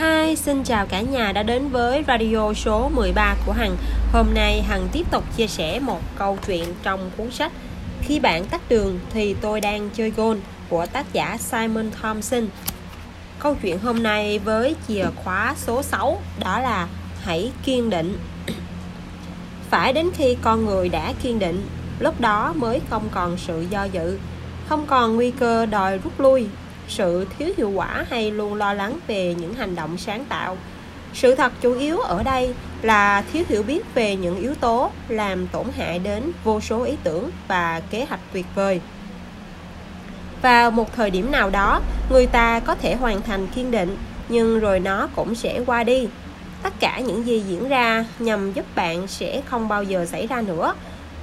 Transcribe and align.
Hi, 0.00 0.36
xin 0.36 0.64
chào 0.64 0.86
cả 0.86 1.00
nhà 1.00 1.32
đã 1.32 1.42
đến 1.42 1.68
với 1.68 2.04
radio 2.08 2.52
số 2.54 2.88
13 2.88 3.36
của 3.46 3.52
Hằng. 3.52 3.76
Hôm 4.12 4.26
nay 4.34 4.62
Hằng 4.62 4.88
tiếp 4.92 5.06
tục 5.10 5.24
chia 5.36 5.46
sẻ 5.46 5.80
một 5.80 6.00
câu 6.18 6.38
chuyện 6.46 6.64
trong 6.82 7.10
cuốn 7.16 7.30
sách 7.30 7.52
Khi 8.02 8.20
bạn 8.20 8.44
tắt 8.44 8.60
đường 8.68 9.00
thì 9.10 9.34
tôi 9.40 9.60
đang 9.60 9.90
chơi 9.90 10.10
gôn 10.10 10.40
của 10.68 10.86
tác 10.86 11.12
giả 11.12 11.36
Simon 11.40 11.90
Thompson. 12.02 12.46
Câu 13.38 13.56
chuyện 13.62 13.78
hôm 13.78 14.02
nay 14.02 14.38
với 14.38 14.76
chìa 14.88 15.06
khóa 15.24 15.54
số 15.56 15.82
6 15.82 16.20
đó 16.38 16.60
là 16.60 16.88
Hãy 17.22 17.52
kiên 17.64 17.90
định. 17.90 18.18
Phải 19.70 19.92
đến 19.92 20.10
khi 20.14 20.36
con 20.42 20.66
người 20.66 20.88
đã 20.88 21.12
kiên 21.22 21.38
định 21.38 21.62
Lúc 21.98 22.20
đó 22.20 22.52
mới 22.56 22.80
không 22.90 23.08
còn 23.10 23.36
sự 23.38 23.66
do 23.70 23.84
dự 23.84 24.18
Không 24.68 24.86
còn 24.86 25.16
nguy 25.16 25.30
cơ 25.30 25.66
đòi 25.66 25.98
rút 25.98 26.20
lui 26.20 26.46
sự 26.90 27.26
thiếu 27.38 27.48
hiệu 27.56 27.70
quả 27.70 28.04
hay 28.10 28.30
luôn 28.30 28.54
lo 28.54 28.72
lắng 28.72 28.98
về 29.06 29.34
những 29.34 29.54
hành 29.54 29.76
động 29.76 29.98
sáng 29.98 30.24
tạo. 30.24 30.56
Sự 31.14 31.34
thật 31.34 31.52
chủ 31.60 31.74
yếu 31.74 31.98
ở 31.98 32.22
đây 32.22 32.54
là 32.82 33.24
thiếu 33.32 33.44
hiểu 33.48 33.62
biết 33.62 33.94
về 33.94 34.16
những 34.16 34.38
yếu 34.38 34.54
tố 34.54 34.90
làm 35.08 35.46
tổn 35.46 35.66
hại 35.76 35.98
đến 35.98 36.32
vô 36.44 36.60
số 36.60 36.82
ý 36.82 36.96
tưởng 37.04 37.30
và 37.48 37.80
kế 37.90 38.04
hoạch 38.04 38.20
tuyệt 38.32 38.46
vời. 38.54 38.80
Vào 40.42 40.70
một 40.70 40.94
thời 40.96 41.10
điểm 41.10 41.30
nào 41.30 41.50
đó, 41.50 41.82
người 42.10 42.26
ta 42.26 42.60
có 42.60 42.74
thể 42.74 42.94
hoàn 42.94 43.22
thành 43.22 43.46
kiên 43.46 43.70
định, 43.70 43.96
nhưng 44.28 44.60
rồi 44.60 44.80
nó 44.80 45.08
cũng 45.16 45.34
sẽ 45.34 45.60
qua 45.66 45.84
đi. 45.84 46.08
Tất 46.62 46.72
cả 46.80 47.00
những 47.00 47.26
gì 47.26 47.42
diễn 47.48 47.68
ra 47.68 48.04
nhằm 48.18 48.52
giúp 48.52 48.64
bạn 48.74 49.06
sẽ 49.06 49.42
không 49.46 49.68
bao 49.68 49.82
giờ 49.82 50.06
xảy 50.06 50.26
ra 50.26 50.40
nữa. 50.40 50.74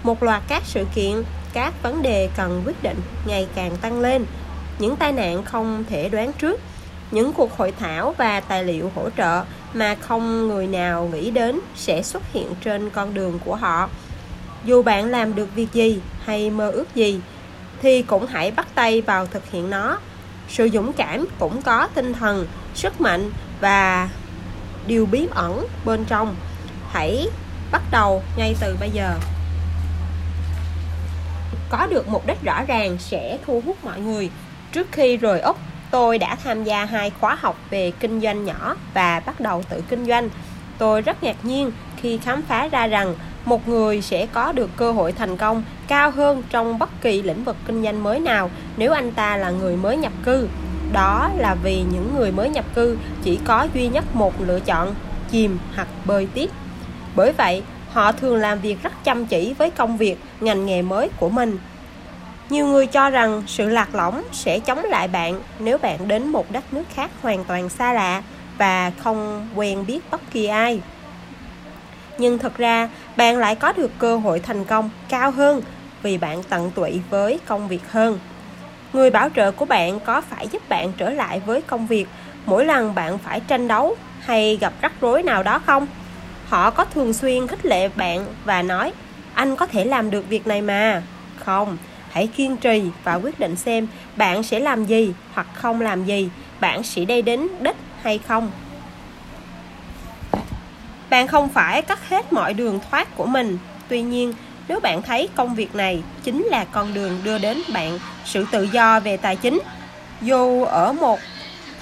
Một 0.04 0.24
loạt 0.24 0.44
các 0.48 0.64
sự 0.66 0.86
kiện, 0.96 1.24
các 1.54 1.74
vấn 1.84 2.02
đề 2.02 2.30
cần 2.38 2.62
quyết 2.66 2.84
định 2.84 2.98
ngày 3.28 3.48
càng 3.56 3.78
tăng 3.82 4.00
lên 4.00 4.26
những 4.80 4.96
tai 4.96 5.12
nạn 5.12 5.44
không 5.44 5.84
thể 5.90 6.10
đoán 6.10 6.34
trước, 6.34 6.60
những 7.12 7.34
cuộc 7.34 7.58
hội 7.58 7.74
thảo 7.80 8.16
và 8.18 8.40
tài 8.40 8.64
liệu 8.64 8.92
hỗ 8.96 9.10
trợ 9.18 9.44
mà 9.74 9.96
không 9.96 10.48
người 10.48 10.68
nào 10.68 11.10
nghĩ 11.14 11.32
đến 11.32 11.60
sẽ 11.76 12.02
xuất 12.02 12.24
hiện 12.34 12.48
trên 12.64 12.90
con 12.90 13.14
đường 13.14 13.40
của 13.46 13.56
họ. 13.56 13.90
Dù 14.66 14.84
bạn 14.84 15.06
làm 15.06 15.36
được 15.36 15.56
việc 15.56 15.74
gì 15.74 16.00
hay 16.26 16.50
mơ 16.50 16.72
ước 16.72 16.96
gì, 16.96 17.20
thì 17.82 18.02
cũng 18.02 18.28
hãy 18.28 18.52
bắt 18.52 18.68
tay 18.76 19.02
vào 19.02 19.26
thực 19.26 19.52
hiện 19.52 19.70
nó. 19.70 20.00
Sự 20.50 20.70
dũng 20.74 20.94
cảm 20.94 21.26
cũng 21.40 21.62
có 21.62 21.88
tinh 21.94 22.14
thần, 22.14 22.48
sức 22.76 23.02
mạnh 23.02 23.32
và 23.62 24.10
điều 24.88 25.06
bí 25.06 25.28
ẩn 25.32 25.68
bên 25.86 26.06
trong. 26.06 26.36
Hãy 26.92 27.28
bắt 27.72 27.82
đầu 27.92 28.24
ngay 28.38 28.56
từ 28.60 28.76
bây 28.80 28.90
giờ. 28.90 29.16
Có 31.70 31.88
được 31.88 32.08
mục 32.08 32.28
đích 32.28 32.44
rõ 32.44 32.64
ràng 32.68 32.98
sẽ 33.00 33.38
thu 33.46 33.62
hút 33.66 33.78
mọi 33.84 34.00
người. 34.00 34.30
Trước 34.78 34.92
khi 34.92 35.18
rời 35.18 35.40
Úc, 35.40 35.58
tôi 35.92 36.18
đã 36.18 36.36
tham 36.44 36.64
gia 36.64 36.86
hai 36.86 37.12
khóa 37.22 37.38
học 37.42 37.60
về 37.70 37.92
kinh 38.00 38.22
doanh 38.22 38.46
nhỏ 38.46 38.76
và 38.94 39.22
bắt 39.26 39.40
đầu 39.40 39.64
tự 39.70 39.84
kinh 39.90 40.06
doanh. 40.06 40.30
Tôi 40.78 41.02
rất 41.02 41.24
ngạc 41.24 41.36
nhiên 41.44 41.72
khi 42.02 42.18
khám 42.18 42.42
phá 42.42 42.68
ra 42.68 42.88
rằng 42.88 43.16
một 43.46 43.68
người 43.68 44.02
sẽ 44.02 44.28
có 44.34 44.52
được 44.52 44.70
cơ 44.76 44.92
hội 44.92 45.12
thành 45.12 45.38
công 45.38 45.64
cao 45.88 46.12
hơn 46.12 46.44
trong 46.50 46.80
bất 46.80 46.90
kỳ 47.02 47.22
lĩnh 47.22 47.44
vực 47.44 47.56
kinh 47.68 47.84
doanh 47.84 48.04
mới 48.04 48.20
nào 48.20 48.50
nếu 48.78 48.92
anh 48.92 49.12
ta 49.12 49.38
là 49.38 49.50
người 49.50 49.76
mới 49.76 49.98
nhập 49.98 50.14
cư. 50.26 50.48
Đó 50.94 51.30
là 51.38 51.56
vì 51.64 51.84
những 51.92 52.16
người 52.18 52.32
mới 52.32 52.50
nhập 52.50 52.66
cư 52.76 52.98
chỉ 53.24 53.40
có 53.46 53.68
duy 53.74 53.88
nhất 53.88 54.06
một 54.14 54.34
lựa 54.42 54.60
chọn, 54.60 54.96
chìm 55.32 55.58
hoặc 55.76 55.88
bơi 56.06 56.28
tiếp. 56.34 56.50
Bởi 57.16 57.34
vậy, 57.34 57.64
họ 57.92 58.12
thường 58.12 58.36
làm 58.36 58.60
việc 58.60 58.84
rất 58.84 59.04
chăm 59.04 59.26
chỉ 59.26 59.54
với 59.58 59.72
công 59.72 59.98
việc, 59.98 60.18
ngành 60.40 60.66
nghề 60.66 60.82
mới 60.82 61.10
của 61.20 61.30
mình 61.30 61.58
nhiều 62.50 62.66
người 62.68 62.88
cho 62.88 63.10
rằng 63.10 63.44
sự 63.48 63.70
lạc 63.70 63.96
lõng 63.96 64.24
sẽ 64.32 64.60
chống 64.60 64.84
lại 64.84 65.08
bạn 65.08 65.42
nếu 65.60 65.78
bạn 65.78 66.08
đến 66.08 66.28
một 66.28 66.52
đất 66.52 66.74
nước 66.74 66.84
khác 66.94 67.12
hoàn 67.22 67.44
toàn 67.44 67.70
xa 67.70 67.94
lạ 67.94 68.22
và 68.58 68.92
không 68.98 69.48
quen 69.56 69.86
biết 69.88 70.00
bất 70.12 70.22
kỳ 70.32 70.46
ai. 70.46 70.82
Nhưng 72.18 72.38
thực 72.40 72.58
ra, 72.58 72.90
bạn 73.18 73.38
lại 73.38 73.56
có 73.56 73.74
được 73.74 73.92
cơ 74.00 74.18
hội 74.18 74.40
thành 74.40 74.66
công 74.66 74.90
cao 75.10 75.32
hơn 75.32 75.62
vì 76.04 76.18
bạn 76.18 76.44
tận 76.44 76.72
tụy 76.72 77.02
với 77.10 77.40
công 77.46 77.68
việc 77.68 77.92
hơn. 77.92 78.20
Người 78.94 79.10
bảo 79.10 79.30
trợ 79.36 79.52
của 79.52 79.66
bạn 79.66 80.00
có 80.00 80.22
phải 80.22 80.48
giúp 80.48 80.70
bạn 80.70 80.92
trở 80.98 81.10
lại 81.10 81.42
với 81.46 81.62
công 81.62 81.88
việc 81.88 82.08
mỗi 82.46 82.66
lần 82.66 82.96
bạn 82.96 83.18
phải 83.18 83.40
tranh 83.40 83.68
đấu 83.68 83.96
hay 84.20 84.58
gặp 84.62 84.74
rắc 84.82 84.92
rối 85.02 85.24
nào 85.24 85.44
đó 85.44 85.60
không? 85.66 85.88
Họ 86.50 86.70
có 86.70 86.86
thường 86.86 87.14
xuyên 87.14 87.48
khích 87.48 87.66
lệ 87.66 87.90
bạn 87.96 88.26
và 88.46 88.62
nói, 88.62 88.94
anh 89.34 89.56
có 89.56 89.66
thể 89.66 89.86
làm 89.86 90.12
được 90.12 90.30
việc 90.30 90.48
này 90.48 90.62
mà. 90.62 91.04
Không 91.46 91.78
hãy 92.18 92.28
kiên 92.28 92.58
trì 92.58 92.84
và 93.04 93.16
quyết 93.16 93.40
định 93.40 93.56
xem 93.56 93.88
bạn 94.16 94.44
sẽ 94.44 94.60
làm 94.60 94.86
gì 94.86 95.14
hoặc 95.34 95.48
không 95.54 95.82
làm 95.82 96.06
gì, 96.06 96.30
bạn 96.60 96.84
sẽ 96.84 97.06
đi 97.06 97.22
đến 97.22 97.48
đích 97.62 97.76
hay 98.02 98.20
không. 98.28 98.52
Bạn 101.10 101.28
không 101.28 101.50
phải 101.50 101.82
cắt 101.82 102.10
hết 102.10 102.34
mọi 102.34 102.54
đường 102.54 102.80
thoát 102.90 103.16
của 103.16 103.26
mình. 103.26 103.58
Tuy 103.88 104.02
nhiên, 104.02 104.34
nếu 104.68 104.80
bạn 104.80 105.02
thấy 105.02 105.30
công 105.36 105.56
việc 105.56 105.76
này 105.76 106.04
chính 106.24 106.44
là 106.44 106.66
con 106.66 106.94
đường 106.94 107.20
đưa 107.24 107.38
đến 107.38 107.62
bạn 107.74 108.00
sự 108.26 108.46
tự 108.52 108.64
do 108.64 109.00
về 109.00 109.18
tài 109.18 109.36
chính, 109.36 109.60
dù 110.22 110.64
ở 110.64 110.94
một 110.94 111.20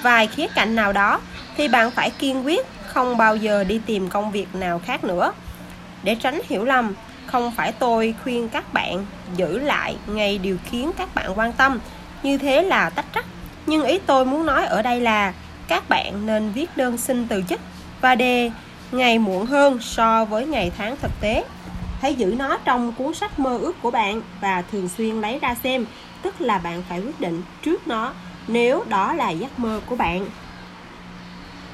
vài 0.02 0.28
khía 0.28 0.48
cạnh 0.56 0.76
nào 0.76 0.94
đó, 0.94 1.20
thì 1.58 1.68
bạn 1.68 1.92
phải 1.92 2.10
kiên 2.10 2.46
quyết 2.46 2.66
không 2.88 3.18
bao 3.18 3.36
giờ 3.36 3.64
đi 3.64 3.82
tìm 3.86 4.10
công 4.10 4.32
việc 4.32 4.56
nào 4.56 4.82
khác 4.86 5.04
nữa. 5.04 5.32
Để 6.04 6.16
tránh 6.16 6.42
hiểu 6.50 6.66
lầm 6.66 6.94
không 7.26 7.52
phải 7.52 7.72
tôi 7.72 8.16
khuyên 8.24 8.50
các 8.50 8.74
bạn 8.74 9.06
giữ 9.36 9.60
lại 9.60 9.96
ngay 10.08 10.38
điều 10.38 10.58
khiến 10.66 10.92
các 10.98 11.16
bạn 11.16 11.40
quan 11.40 11.54
tâm. 11.54 11.80
Như 12.24 12.38
thế 12.38 12.62
là 12.62 12.90
tách 12.90 13.06
trách 13.14 13.26
nhưng 13.66 13.84
ý 13.84 14.00
tôi 14.06 14.26
muốn 14.26 14.46
nói 14.46 14.66
ở 14.66 14.82
đây 14.82 15.02
là 15.02 15.34
các 15.68 15.90
bạn 15.90 16.26
nên 16.26 16.52
viết 16.52 16.78
đơn 16.78 16.98
xin 16.98 17.28
từ 17.28 17.44
chức 17.50 17.60
và 18.02 18.16
đề 18.16 18.52
ngày 18.92 19.20
muộn 19.20 19.46
hơn 19.46 19.80
so 19.82 20.26
với 20.26 20.46
ngày 20.46 20.72
tháng 20.78 20.96
thực 21.02 21.12
tế. 21.22 21.46
Hãy 22.02 22.16
giữ 22.16 22.36
nó 22.38 22.58
trong 22.66 22.92
cuốn 22.92 23.14
sách 23.14 23.40
mơ 23.40 23.58
ước 23.58 23.82
của 23.82 23.92
bạn 23.92 24.22
và 24.42 24.64
thường 24.72 24.90
xuyên 24.98 25.22
lấy 25.22 25.40
ra 25.40 25.56
xem. 25.64 25.86
Tức 26.22 26.42
là 26.42 26.58
bạn 26.58 26.84
phải 26.90 27.02
quyết 27.02 27.20
định 27.20 27.42
trước 27.62 27.88
nó 27.88 28.14
nếu 28.48 28.84
đó 28.90 29.14
là 29.14 29.30
giấc 29.30 29.60
mơ 29.60 29.80
của 29.86 29.96
bạn. 29.96 30.26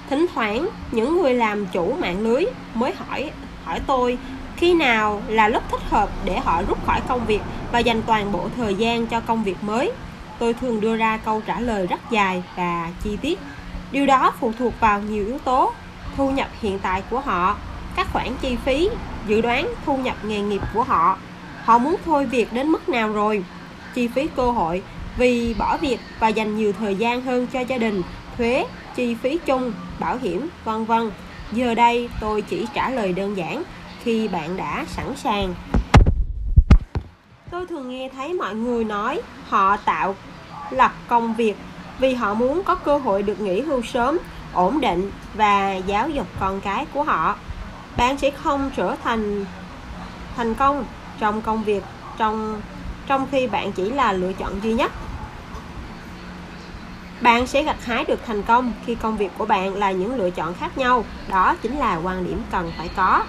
Thỉnh 0.09 0.25
thoảng, 0.33 0.67
những 0.91 1.21
người 1.21 1.33
làm 1.33 1.65
chủ 1.65 1.95
mạng 1.99 2.19
lưới 2.19 2.45
mới 2.73 2.93
hỏi 2.93 3.31
hỏi 3.63 3.79
tôi 3.87 4.17
khi 4.61 4.73
nào 4.73 5.21
là 5.27 5.47
lúc 5.47 5.63
thích 5.71 5.81
hợp 5.89 6.09
để 6.25 6.39
họ 6.39 6.61
rút 6.67 6.85
khỏi 6.85 7.01
công 7.07 7.25
việc 7.25 7.41
và 7.71 7.79
dành 7.79 8.01
toàn 8.01 8.31
bộ 8.31 8.47
thời 8.55 8.75
gian 8.75 9.07
cho 9.07 9.19
công 9.19 9.43
việc 9.43 9.63
mới? 9.63 9.91
Tôi 10.39 10.53
thường 10.53 10.81
đưa 10.81 10.97
ra 10.97 11.17
câu 11.17 11.41
trả 11.45 11.59
lời 11.59 11.87
rất 11.87 11.99
dài 12.11 12.43
và 12.55 12.89
chi 13.03 13.17
tiết. 13.21 13.39
Điều 13.91 14.05
đó 14.05 14.33
phụ 14.39 14.51
thuộc 14.59 14.73
vào 14.79 15.01
nhiều 15.01 15.25
yếu 15.25 15.39
tố, 15.39 15.73
thu 16.17 16.31
nhập 16.31 16.47
hiện 16.61 16.79
tại 16.79 17.03
của 17.09 17.19
họ, 17.19 17.57
các 17.95 18.07
khoản 18.13 18.27
chi 18.41 18.57
phí, 18.65 18.89
dự 19.27 19.41
đoán 19.41 19.67
thu 19.85 19.97
nhập 19.97 20.15
nghề 20.23 20.39
nghiệp 20.39 20.61
của 20.73 20.83
họ. 20.83 21.17
Họ 21.63 21.77
muốn 21.77 21.95
thôi 22.05 22.25
việc 22.25 22.53
đến 22.53 22.67
mức 22.67 22.89
nào 22.89 23.13
rồi? 23.13 23.43
Chi 23.93 24.07
phí 24.07 24.27
cơ 24.35 24.51
hội, 24.51 24.81
vì 25.17 25.55
bỏ 25.59 25.77
việc 25.77 25.99
và 26.19 26.27
dành 26.27 26.57
nhiều 26.57 26.73
thời 26.79 26.95
gian 26.95 27.21
hơn 27.21 27.47
cho 27.47 27.59
gia 27.59 27.77
đình, 27.77 28.01
thuế, 28.37 28.65
chi 28.95 29.15
phí 29.15 29.39
chung, 29.45 29.73
bảo 29.99 30.17
hiểm, 30.21 30.47
vân 30.63 30.85
vân. 30.85 31.11
Giờ 31.51 31.75
đây 31.75 32.09
tôi 32.19 32.41
chỉ 32.41 32.65
trả 32.73 32.89
lời 32.89 33.13
đơn 33.13 33.37
giản 33.37 33.63
khi 34.03 34.27
bạn 34.27 34.57
đã 34.57 34.85
sẵn 34.87 35.15
sàng. 35.15 35.53
Tôi 37.51 37.65
thường 37.65 37.89
nghe 37.89 38.09
thấy 38.15 38.33
mọi 38.33 38.55
người 38.55 38.83
nói 38.83 39.21
họ 39.49 39.77
tạo 39.77 40.15
lập 40.71 40.91
công 41.07 41.33
việc 41.33 41.55
vì 41.99 42.13
họ 42.13 42.33
muốn 42.33 42.63
có 42.63 42.75
cơ 42.75 42.97
hội 42.97 43.23
được 43.23 43.39
nghỉ 43.39 43.61
hưu 43.61 43.81
sớm, 43.81 44.17
ổn 44.53 44.81
định 44.81 45.11
và 45.33 45.75
giáo 45.75 46.09
dục 46.09 46.27
con 46.39 46.61
cái 46.61 46.85
của 46.93 47.03
họ. 47.03 47.35
Bạn 47.97 48.17
sẽ 48.17 48.31
không 48.31 48.71
trở 48.75 48.95
thành 49.03 49.45
thành 50.35 50.55
công 50.55 50.85
trong 51.19 51.41
công 51.41 51.63
việc 51.63 51.83
trong 52.17 52.61
trong 53.07 53.27
khi 53.31 53.47
bạn 53.47 53.71
chỉ 53.71 53.91
là 53.91 54.13
lựa 54.13 54.33
chọn 54.33 54.63
duy 54.63 54.73
nhất. 54.73 54.91
Bạn 57.21 57.47
sẽ 57.47 57.63
gặt 57.63 57.85
hái 57.85 58.05
được 58.05 58.19
thành 58.25 58.43
công 58.43 58.73
khi 58.85 58.95
công 58.95 59.17
việc 59.17 59.31
của 59.37 59.45
bạn 59.45 59.75
là 59.75 59.91
những 59.91 60.15
lựa 60.15 60.29
chọn 60.29 60.53
khác 60.53 60.77
nhau. 60.77 61.05
Đó 61.29 61.55
chính 61.61 61.77
là 61.77 61.95
quan 61.95 62.25
điểm 62.25 62.43
cần 62.51 62.71
phải 62.77 62.89
có 62.95 63.23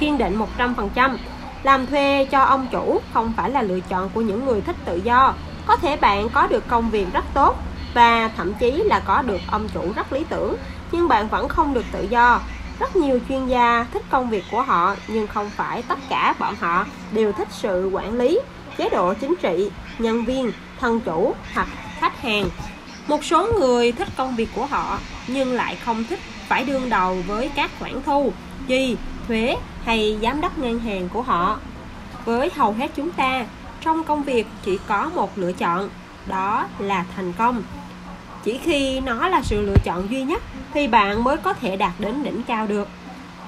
kiên 0.00 0.18
định 0.18 0.38
100%. 0.56 1.16
Làm 1.62 1.86
thuê 1.86 2.26
cho 2.30 2.40
ông 2.40 2.66
chủ 2.72 3.00
không 3.14 3.32
phải 3.36 3.50
là 3.50 3.62
lựa 3.62 3.80
chọn 3.80 4.10
của 4.14 4.20
những 4.20 4.44
người 4.44 4.60
thích 4.60 4.76
tự 4.84 5.00
do. 5.04 5.34
Có 5.66 5.76
thể 5.76 5.96
bạn 5.96 6.28
có 6.28 6.46
được 6.46 6.68
công 6.68 6.90
việc 6.90 7.06
rất 7.12 7.24
tốt 7.34 7.56
và 7.94 8.30
thậm 8.36 8.54
chí 8.54 8.70
là 8.70 9.00
có 9.06 9.22
được 9.22 9.40
ông 9.50 9.68
chủ 9.74 9.92
rất 9.96 10.12
lý 10.12 10.24
tưởng, 10.28 10.56
nhưng 10.92 11.08
bạn 11.08 11.28
vẫn 11.28 11.48
không 11.48 11.74
được 11.74 11.84
tự 11.92 12.06
do. 12.10 12.40
Rất 12.80 12.96
nhiều 12.96 13.20
chuyên 13.28 13.46
gia 13.46 13.86
thích 13.92 14.02
công 14.10 14.30
việc 14.30 14.44
của 14.50 14.62
họ, 14.62 14.96
nhưng 15.08 15.26
không 15.26 15.50
phải 15.50 15.82
tất 15.82 15.98
cả 16.08 16.34
bọn 16.38 16.54
họ 16.60 16.86
đều 17.12 17.32
thích 17.32 17.48
sự 17.50 17.90
quản 17.92 18.18
lý, 18.18 18.40
chế 18.76 18.88
độ 18.88 19.14
chính 19.14 19.34
trị, 19.42 19.70
nhân 19.98 20.24
viên, 20.24 20.52
thân 20.80 21.00
chủ 21.00 21.34
hoặc 21.54 21.68
khách 21.98 22.22
hàng. 22.22 22.48
Một 23.06 23.24
số 23.24 23.52
người 23.58 23.92
thích 23.92 24.08
công 24.16 24.36
việc 24.36 24.48
của 24.54 24.66
họ 24.66 24.98
nhưng 25.26 25.52
lại 25.52 25.78
không 25.84 26.04
thích 26.04 26.20
phải 26.48 26.64
đương 26.64 26.88
đầu 26.88 27.16
với 27.26 27.50
các 27.54 27.70
khoản 27.78 28.02
thu, 28.06 28.32
chi, 28.66 28.96
thuế 29.28 29.56
hay 29.84 30.18
giám 30.22 30.40
đốc 30.40 30.58
ngân 30.58 30.78
hàng 30.78 31.08
của 31.08 31.22
họ. 31.22 31.58
Với 32.24 32.50
hầu 32.56 32.72
hết 32.72 32.90
chúng 32.96 33.10
ta, 33.10 33.44
trong 33.80 34.04
công 34.04 34.22
việc 34.22 34.46
chỉ 34.64 34.78
có 34.86 35.10
một 35.14 35.38
lựa 35.38 35.52
chọn, 35.52 35.88
đó 36.26 36.66
là 36.78 37.04
thành 37.16 37.32
công. 37.32 37.62
Chỉ 38.44 38.58
khi 38.58 39.00
nó 39.00 39.28
là 39.28 39.42
sự 39.42 39.60
lựa 39.60 39.76
chọn 39.84 40.10
duy 40.10 40.22
nhất 40.22 40.42
thì 40.74 40.88
bạn 40.88 41.24
mới 41.24 41.36
có 41.36 41.52
thể 41.52 41.76
đạt 41.76 41.92
đến 41.98 42.22
đỉnh 42.22 42.42
cao 42.42 42.66
được. 42.66 42.88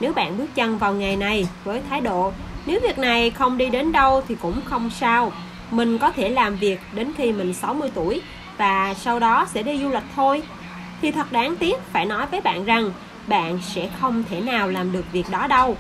Nếu 0.01 0.13
bạn 0.13 0.39
bước 0.39 0.55
chân 0.55 0.79
vào 0.79 0.95
nghề 0.95 1.17
này 1.17 1.49
với 1.65 1.83
thái 1.91 2.01
độ, 2.01 2.33
nếu 2.67 2.81
việc 2.81 2.99
này 2.99 3.31
không 3.31 3.59
đi 3.59 3.69
đến 3.69 3.93
đâu 3.93 4.23
thì 4.29 4.37
cũng 4.43 4.61
không 4.65 4.91
sao. 4.91 5.33
Mình 5.71 5.99
có 5.99 6.11
thể 6.11 6.29
làm 6.29 6.57
việc 6.57 6.81
đến 6.93 7.13
khi 7.17 7.33
mình 7.33 7.55
60 7.55 7.91
tuổi 7.95 8.23
và 8.57 8.95
sau 8.95 9.19
đó 9.19 9.47
sẽ 9.55 9.63
đi 9.63 9.79
du 9.83 9.89
lịch 9.89 10.05
thôi. 10.17 10.43
Thì 11.03 11.11
thật 11.11 11.33
đáng 11.33 11.57
tiếc 11.57 11.77
phải 11.93 12.07
nói 12.07 12.27
với 12.27 12.41
bạn 12.41 12.65
rằng 12.65 12.91
bạn 13.27 13.59
sẽ 13.63 13.89
không 14.01 14.25
thể 14.31 14.41
nào 14.41 14.69
làm 14.69 14.93
được 14.93 15.05
việc 15.13 15.31
đó 15.31 15.47
đâu. 15.47 15.77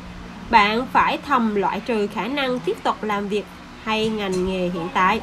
Bạn 0.50 0.87
phải 0.93 1.19
thầm 1.27 1.55
loại 1.55 1.81
trừ 1.81 2.06
khả 2.06 2.27
năng 2.27 2.59
tiếp 2.59 2.77
tục 2.83 3.03
làm 3.03 3.29
việc 3.29 3.44
hay 3.85 4.09
ngành 4.09 4.47
nghề 4.47 4.69
hiện 4.69 4.89
tại. 4.94 5.21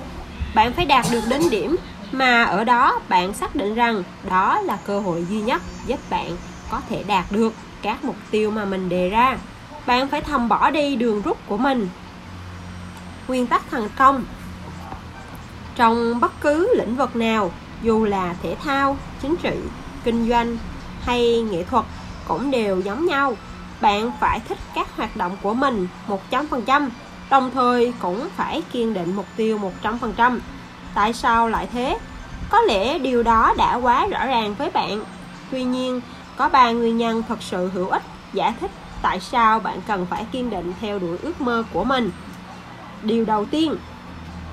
Bạn 0.55 0.73
phải 0.73 0.85
đạt 0.85 1.05
được 1.11 1.23
đến 1.29 1.41
điểm 1.51 1.75
mà 2.11 2.43
ở 2.43 2.63
đó 2.63 3.01
bạn 3.09 3.33
xác 3.33 3.55
định 3.55 3.75
rằng 3.75 4.03
đó 4.29 4.61
là 4.61 4.77
cơ 4.85 4.99
hội 4.99 5.25
duy 5.29 5.41
nhất 5.41 5.61
giúp 5.87 5.99
bạn 6.09 6.37
có 6.71 6.81
thể 6.89 7.03
đạt 7.07 7.25
được 7.31 7.53
các 7.81 8.03
mục 8.03 8.15
tiêu 8.31 8.51
mà 8.51 8.65
mình 8.65 8.89
đề 8.89 9.09
ra. 9.09 9.37
Bạn 9.85 10.07
phải 10.07 10.21
thầm 10.21 10.49
bỏ 10.49 10.71
đi 10.71 10.95
đường 10.95 11.21
rút 11.21 11.37
của 11.47 11.57
mình. 11.57 11.89
Nguyên 13.27 13.47
tắc 13.47 13.61
thành 13.71 13.89
công 13.97 14.23
trong 15.75 16.19
bất 16.19 16.41
cứ 16.41 16.75
lĩnh 16.77 16.95
vực 16.95 17.15
nào, 17.15 17.51
dù 17.81 18.05
là 18.05 18.35
thể 18.43 18.55
thao, 18.63 18.97
chính 19.21 19.35
trị, 19.35 19.55
kinh 20.03 20.29
doanh 20.29 20.57
hay 21.01 21.41
nghệ 21.41 21.63
thuật 21.63 21.85
cũng 22.29 22.51
đều 22.51 22.81
giống 22.81 23.05
nhau 23.05 23.35
bạn 23.81 24.11
phải 24.19 24.39
thích 24.47 24.57
các 24.75 24.87
hoạt 24.97 25.17
động 25.17 25.37
của 25.41 25.53
mình 25.53 25.87
100%, 26.31 26.89
đồng 27.29 27.51
thời 27.53 27.93
cũng 27.99 28.27
phải 28.35 28.61
kiên 28.71 28.93
định 28.93 29.15
mục 29.15 29.25
tiêu 29.35 29.59
100%. 29.83 30.39
Tại 30.93 31.13
sao 31.13 31.49
lại 31.49 31.67
thế? 31.73 31.97
Có 32.49 32.61
lẽ 32.61 32.99
điều 32.99 33.23
đó 33.23 33.53
đã 33.57 33.75
quá 33.75 34.07
rõ 34.07 34.25
ràng 34.25 34.55
với 34.55 34.69
bạn. 34.69 35.03
Tuy 35.51 35.63
nhiên, 35.63 36.01
có 36.37 36.49
ba 36.49 36.71
nguyên 36.71 36.97
nhân 36.97 37.23
thật 37.27 37.41
sự 37.41 37.69
hữu 37.73 37.89
ích 37.89 38.03
giải 38.33 38.53
thích 38.59 38.71
tại 39.01 39.19
sao 39.19 39.59
bạn 39.59 39.81
cần 39.87 40.05
phải 40.09 40.25
kiên 40.31 40.49
định 40.49 40.73
theo 40.81 40.99
đuổi 40.99 41.17
ước 41.21 41.41
mơ 41.41 41.63
của 41.73 41.83
mình. 41.83 42.11
Điều 43.03 43.25
đầu 43.25 43.45
tiên, 43.45 43.75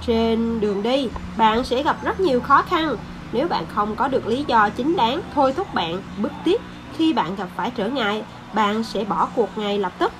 trên 0.07 0.61
đường 0.61 0.83
đi, 0.83 1.09
bạn 1.37 1.65
sẽ 1.65 1.83
gặp 1.83 1.97
rất 2.03 2.21
nhiều 2.21 2.41
khó 2.41 2.63
khăn 2.63 2.97
nếu 3.33 3.49
bạn 3.49 3.65
không 3.75 3.97
có 3.97 4.09
được 4.09 4.27
lý 4.27 4.45
do 4.47 4.69
chính 4.69 4.97
đáng 4.97 5.21
thôi 5.35 5.53
thúc 5.53 5.75
bạn 5.75 6.03
bước 6.19 6.33
tiếp 6.45 6.61
khi 6.99 7.13
bạn 7.13 7.37
gặp 7.37 7.49
phải 7.57 7.71
trở 7.71 7.89
ngại, 7.89 8.23
bạn 8.53 8.85
sẽ 8.85 9.05
bỏ 9.05 9.29
cuộc 9.35 9.59
ngay 9.59 9.79
lập 9.79 9.93
tức. 9.99 10.13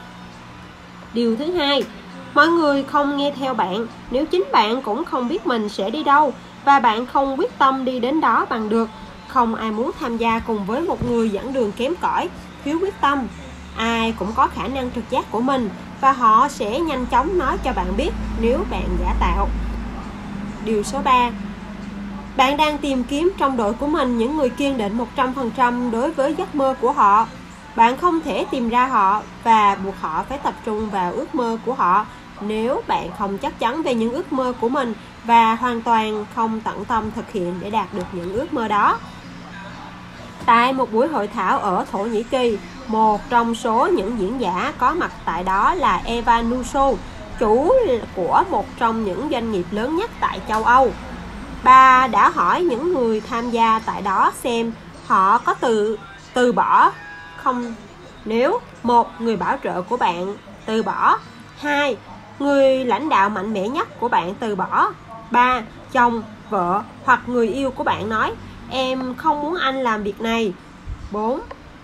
Điều 1.13 1.37
thứ 1.37 1.53
hai, 1.53 1.85
mọi 2.35 2.49
người 2.49 2.83
không 2.83 3.17
nghe 3.17 3.33
theo 3.39 3.55
bạn. 3.55 3.87
Nếu 4.11 4.27
chính 4.27 4.45
bạn 4.53 4.83
cũng 4.83 5.05
không 5.05 5.29
biết 5.29 5.47
mình 5.47 5.69
sẽ 5.69 5.91
đi 5.91 6.05
đâu 6.05 6.33
và 6.65 6.81
bạn 6.81 7.07
không 7.07 7.39
quyết 7.39 7.59
tâm 7.59 7.85
đi 7.85 8.01
đến 8.01 8.21
đó 8.21 8.47
bằng 8.51 8.69
được, 8.69 8.89
không 9.29 9.55
ai 9.55 9.71
muốn 9.71 9.91
tham 10.01 10.17
gia 10.17 10.39
cùng 10.39 10.65
với 10.67 10.81
một 10.81 11.11
người 11.11 11.31
dẫn 11.31 11.53
đường 11.53 11.73
kém 11.73 11.95
cỏi, 12.01 12.29
thiếu 12.65 12.79
quyết 12.83 13.01
tâm. 13.01 13.27
Ai 13.77 14.15
cũng 14.19 14.33
có 14.35 14.47
khả 14.47 14.69
năng 14.69 14.91
trực 14.91 15.11
giác 15.11 15.31
của 15.31 15.41
mình 15.41 15.71
và 16.01 16.13
họ 16.13 16.49
sẽ 16.49 16.81
nhanh 16.81 17.07
chóng 17.07 17.39
nói 17.39 17.57
cho 17.65 17.73
bạn 17.73 17.97
biết 17.97 18.11
nếu 18.41 18.59
bạn 18.71 18.89
giả 19.01 19.15
tạo. 19.21 19.49
Điều 20.65 20.83
số 20.83 20.99
3 21.05 21.31
bạn 22.37 22.57
đang 22.57 22.79
tìm 22.79 23.05
kiếm 23.05 23.33
trong 23.39 23.57
đội 23.57 23.73
của 23.73 23.87
mình 23.87 24.19
những 24.19 24.37
người 24.37 24.49
kiên 24.49 24.77
định 24.77 24.99
100% 25.17 25.91
đối 25.91 26.11
với 26.13 26.35
giấc 26.35 26.55
mơ 26.55 26.75
của 26.81 26.93
họ. 26.93 27.27
Bạn 27.77 27.97
không 27.97 28.21
thể 28.21 28.47
tìm 28.51 28.69
ra 28.69 28.87
họ 28.87 29.23
và 29.45 29.75
buộc 29.75 29.95
họ 30.01 30.25
phải 30.29 30.39
tập 30.39 30.55
trung 30.65 30.91
vào 30.91 31.13
ước 31.13 31.35
mơ 31.35 31.59
của 31.67 31.75
họ 31.75 32.07
nếu 32.41 32.83
bạn 32.87 33.11
không 33.19 33.39
chắc 33.39 33.59
chắn 33.59 33.83
về 33.83 33.95
những 33.95 34.13
ước 34.13 34.33
mơ 34.33 34.53
của 34.61 34.69
mình 34.69 34.95
và 35.25 35.55
hoàn 35.55 35.83
toàn 35.83 36.27
không 36.35 36.61
tận 36.61 36.85
tâm 36.85 37.11
thực 37.11 37.33
hiện 37.33 37.55
để 37.61 37.71
đạt 37.71 37.95
được 37.95 38.07
những 38.13 38.33
ước 38.33 38.53
mơ 38.53 38.69
đó. 38.69 38.99
Tại 40.47 40.73
một 40.73 40.93
buổi 40.93 41.09
hội 41.09 41.29
thảo 41.29 41.59
ở 41.59 41.85
thổ 41.93 41.99
nhĩ 41.99 42.23
kỳ, 42.23 42.59
một 42.87 43.21
trong 43.31 43.55
số 43.55 43.87
những 43.87 44.19
diễn 44.19 44.41
giả 44.41 44.73
có 44.79 44.95
mặt 44.95 45.13
tại 45.25 45.45
đó 45.45 45.75
là 45.75 46.03
eva 46.05 46.43
nuso 46.43 46.93
chủ 47.39 47.73
của 48.15 48.45
một 48.51 48.67
trong 48.79 49.05
những 49.05 49.29
doanh 49.31 49.53
nghiệp 49.53 49.67
lớn 49.71 49.97
nhất 49.97 50.11
tại 50.21 50.41
châu 50.49 50.65
âu 50.65 50.93
bà 51.63 52.09
đã 52.13 52.29
hỏi 52.29 52.63
những 52.63 52.95
người 52.95 53.21
tham 53.21 53.51
gia 53.51 53.79
tại 53.79 54.03
đó 54.03 54.33
xem 54.43 54.73
họ 55.07 55.39
có 55.39 55.55
từ 55.55 55.99
từ 56.35 56.53
bỏ 56.53 56.91
không 57.37 57.75
nếu 58.25 58.61
một, 58.83 59.21
người 59.21 59.37
bảo 59.37 59.59
trợ 59.65 59.83
của 59.83 59.97
bạn 59.97 60.37
từ 60.67 60.83
bỏ 60.83 61.19
hai, 61.59 61.97
người 62.39 62.85
lãnh 62.85 63.09
đạo 63.09 63.31
mạnh 63.31 63.53
mẽ 63.53 63.69
nhất 63.69 64.01
của 64.01 64.09
bạn 64.09 64.35
từ 64.41 64.57
bỏ 64.57 64.91
ba, 65.31 65.63
chồng, 65.93 66.23
vợ 66.51 66.83
hoặc 67.05 67.21
người 67.27 67.49
yêu 67.49 67.71
của 67.71 67.85
bạn 67.85 68.09
nói, 68.09 68.33
em 68.71 69.15
không 69.15 69.43
muốn 69.43 69.55
anh 69.55 69.77
làm 69.77 70.03
việc 70.03 70.21
này 70.21 70.53
4. 71.13 71.41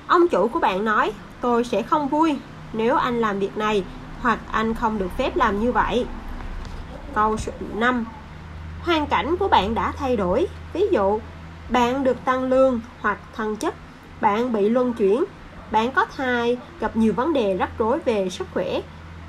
Ông 0.07 0.29
chủ 0.29 0.49
của 0.49 0.59
bạn 0.61 0.85
nói, 0.85 1.13
tôi 1.41 1.65
sẽ 1.65 1.83
không 1.83 2.09
vui 2.09 2.39
nếu 2.73 2.97
anh 2.97 3.21
làm 3.21 3.39
việc 3.39 3.57
này 3.57 3.85
hoặc 4.23 4.39
anh 4.51 4.75
không 4.75 4.99
được 4.99 5.11
phép 5.19 5.37
làm 5.37 5.61
như 5.61 5.73
vậy. 5.73 6.07
Câu 7.15 7.37
5. 7.75 8.05
Hoàn 8.83 9.07
cảnh 9.07 9.37
của 9.37 9.49
bạn 9.49 9.75
đã 9.75 9.93
thay 9.99 10.17
đổi. 10.17 10.47
Ví 10.73 10.89
dụ, 10.91 11.21
bạn 11.69 12.05
được 12.05 12.25
tăng 12.25 12.45
lương 12.45 12.81
hoặc 13.01 13.19
thăng 13.37 13.57
chức, 13.57 13.75
bạn 14.21 14.53
bị 14.53 14.69
luân 14.69 14.93
chuyển 14.93 15.25
bạn 15.73 15.93
có 15.93 16.05
thai 16.17 16.59
gặp 16.81 16.97
nhiều 16.97 17.13
vấn 17.13 17.33
đề 17.33 17.57
rắc 17.57 17.71
rối 17.79 17.99
về 17.99 18.29
sức 18.29 18.47
khỏe 18.55 18.81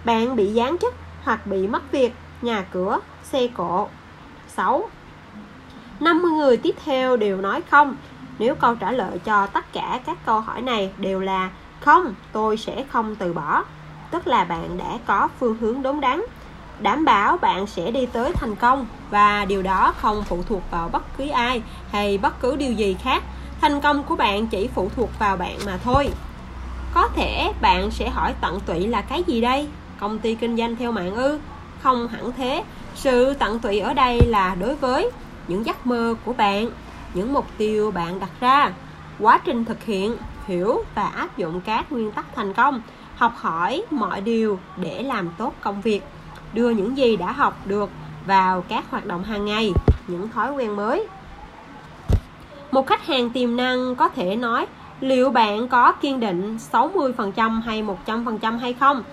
bạn 0.06 0.36
bị 0.36 0.48
gián 0.48 0.78
chức 0.82 0.94
hoặc 1.24 1.48
bị 1.48 1.68
mất 1.68 1.92
việc 1.92 2.14
nhà 2.42 2.66
cửa 2.72 3.00
xe 3.24 3.48
cộ. 3.48 3.88
6 4.48 4.90
50 6.00 6.32
người 6.32 6.58
tiếp 6.58 6.76
theo 6.86 7.18
đều 7.18 7.38
nói 7.38 7.62
không. 7.72 7.96
Nếu 8.40 8.56
câu 8.56 8.76
trả 8.76 8.92
lời 8.92 9.20
cho 9.26 9.48
tất 9.48 9.74
cả 9.74 10.00
các 10.06 10.18
câu 10.26 10.40
hỏi 10.40 10.62
này 10.62 10.92
đều 10.98 11.20
là 11.20 11.50
không 11.80 12.14
tôi 12.32 12.58
sẽ 12.58 12.86
không 12.90 13.16
từ 13.16 13.34
bỏ. 13.34 13.64
Tức 14.12 14.28
là 14.28 14.44
bạn 14.44 14.78
đã 14.78 14.98
có 15.06 15.28
phương 15.40 15.58
hướng 15.58 15.82
đúng 15.82 16.02
đắn 16.02 16.22
đảm 16.80 17.06
bảo 17.06 17.38
bạn 17.38 17.68
sẽ 17.68 17.92
đi 17.92 18.06
tới 18.06 18.34
thành 18.34 18.56
công 18.56 18.86
và 19.10 19.46
điều 19.46 19.62
đó 19.62 19.94
không 19.98 20.24
phụ 20.24 20.44
thuộc 20.50 20.62
vào 20.72 20.90
bất 20.90 21.18
cứ 21.18 21.30
ai 21.30 21.62
hay 21.92 22.18
bất 22.18 22.40
cứ 22.42 22.56
điều 22.56 22.72
gì 22.72 22.96
khác. 23.04 23.24
Thành 23.62 23.82
công 23.82 24.04
của 24.04 24.16
bạn 24.16 24.48
chỉ 24.48 24.70
phụ 24.76 24.90
thuộc 24.96 25.10
vào 25.20 25.38
bạn 25.38 25.58
mà 25.66 25.78
thôi. 25.84 26.10
Có 26.94 27.08
thể 27.08 27.54
bạn 27.62 27.92
sẽ 27.92 28.10
hỏi 28.10 28.34
tận 28.42 28.60
tụy 28.60 28.88
là 28.88 29.02
cái 29.02 29.24
gì 29.24 29.42
đây? 29.42 29.68
Công 30.00 30.20
ty 30.20 30.36
kinh 30.36 30.58
doanh 30.58 30.76
theo 30.76 30.92
mạng 30.92 31.16
ư? 31.16 31.40
Không 31.82 32.08
hẳn 32.08 32.32
thế. 32.38 32.64
Sự 32.96 33.34
tận 33.34 33.60
tụy 33.60 33.80
ở 33.80 33.94
đây 33.94 34.20
là 34.28 34.56
đối 34.56 34.76
với 34.76 35.12
những 35.48 35.66
giấc 35.66 35.86
mơ 35.86 36.16
của 36.26 36.34
bạn, 36.34 36.70
những 37.14 37.34
mục 37.34 37.46
tiêu 37.58 37.92
bạn 37.92 38.20
đặt 38.20 38.30
ra. 38.40 38.72
Quá 39.20 39.38
trình 39.38 39.66
thực 39.66 39.84
hiện, 39.84 40.18
hiểu 40.48 40.84
và 40.96 41.08
áp 41.08 41.38
dụng 41.38 41.62
các 41.62 41.92
nguyên 41.92 42.12
tắc 42.12 42.26
thành 42.36 42.54
công, 42.54 42.82
học 43.16 43.34
hỏi 43.36 43.84
mọi 43.92 44.22
điều 44.22 44.60
để 44.78 45.04
làm 45.04 45.30
tốt 45.38 45.54
công 45.62 45.82
việc 45.82 46.02
đưa 46.54 46.70
những 46.70 46.98
gì 46.98 47.16
đã 47.16 47.32
học 47.32 47.58
được 47.66 47.90
vào 48.26 48.62
các 48.62 48.86
hoạt 48.92 49.06
động 49.06 49.24
hàng 49.24 49.46
ngày, 49.46 49.74
những 50.08 50.30
thói 50.30 50.52
quen 50.52 50.76
mới 50.76 51.08
một 52.74 52.88
khách 52.88 53.08
hàng 53.08 53.30
tiềm 53.30 53.56
năng 53.56 53.96
có 53.96 54.10
thể 54.10 54.36
nói, 54.36 54.66
liệu 55.00 55.30
bạn 55.30 55.68
có 55.68 55.92
kiên 55.92 56.20
định 56.20 56.58
60% 56.72 57.62
hay 57.62 57.84
100% 58.06 58.58
hay 58.58 58.74
không? 58.74 59.04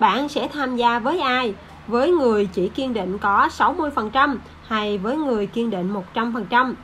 Bạn 0.00 0.28
sẽ 0.28 0.48
tham 0.48 0.76
gia 0.76 0.98
với 0.98 1.20
ai? 1.20 1.54
Với 1.86 2.10
người 2.10 2.48
chỉ 2.52 2.68
kiên 2.68 2.94
định 2.94 3.18
có 3.18 3.48
60% 3.58 4.36
hay 4.66 4.98
với 4.98 5.16
người 5.16 5.46
kiên 5.46 5.70
định 5.70 5.94
100%? 6.14 6.74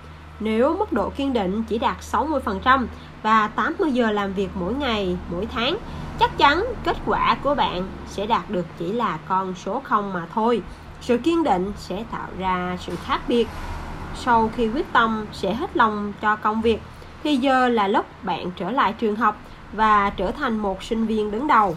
Nếu 0.40 0.76
mức 0.76 0.92
độ 0.92 1.10
kiên 1.10 1.32
định 1.32 1.62
chỉ 1.68 1.78
đạt 1.78 1.96
60% 2.00 2.86
và 3.26 3.48
80 3.48 3.92
giờ 3.92 4.10
làm 4.10 4.32
việc 4.32 4.48
mỗi 4.54 4.74
ngày, 4.74 5.16
mỗi 5.30 5.46
tháng, 5.54 5.76
chắc 6.20 6.38
chắn 6.38 6.64
kết 6.84 6.96
quả 7.06 7.36
của 7.42 7.54
bạn 7.54 7.88
sẽ 8.06 8.26
đạt 8.26 8.50
được 8.50 8.66
chỉ 8.78 8.92
là 8.92 9.18
con 9.28 9.54
số 9.54 9.80
0 9.84 10.12
mà 10.12 10.26
thôi. 10.34 10.62
Sự 11.00 11.18
kiên 11.18 11.44
định 11.44 11.72
sẽ 11.76 12.04
tạo 12.10 12.28
ra 12.38 12.76
sự 12.80 12.96
khác 13.04 13.20
biệt. 13.28 13.48
Sau 14.14 14.50
khi 14.56 14.68
quyết 14.68 14.92
tâm 14.92 15.26
sẽ 15.32 15.54
hết 15.54 15.76
lòng 15.76 16.12
cho 16.22 16.36
công 16.36 16.62
việc, 16.62 16.80
thì 17.24 17.36
giờ 17.36 17.68
là 17.68 17.88
lúc 17.88 18.06
bạn 18.22 18.50
trở 18.56 18.70
lại 18.70 18.92
trường 18.92 19.16
học 19.16 19.36
và 19.72 20.10
trở 20.10 20.30
thành 20.30 20.58
một 20.58 20.82
sinh 20.82 21.06
viên 21.06 21.30
đứng 21.30 21.46
đầu. 21.46 21.76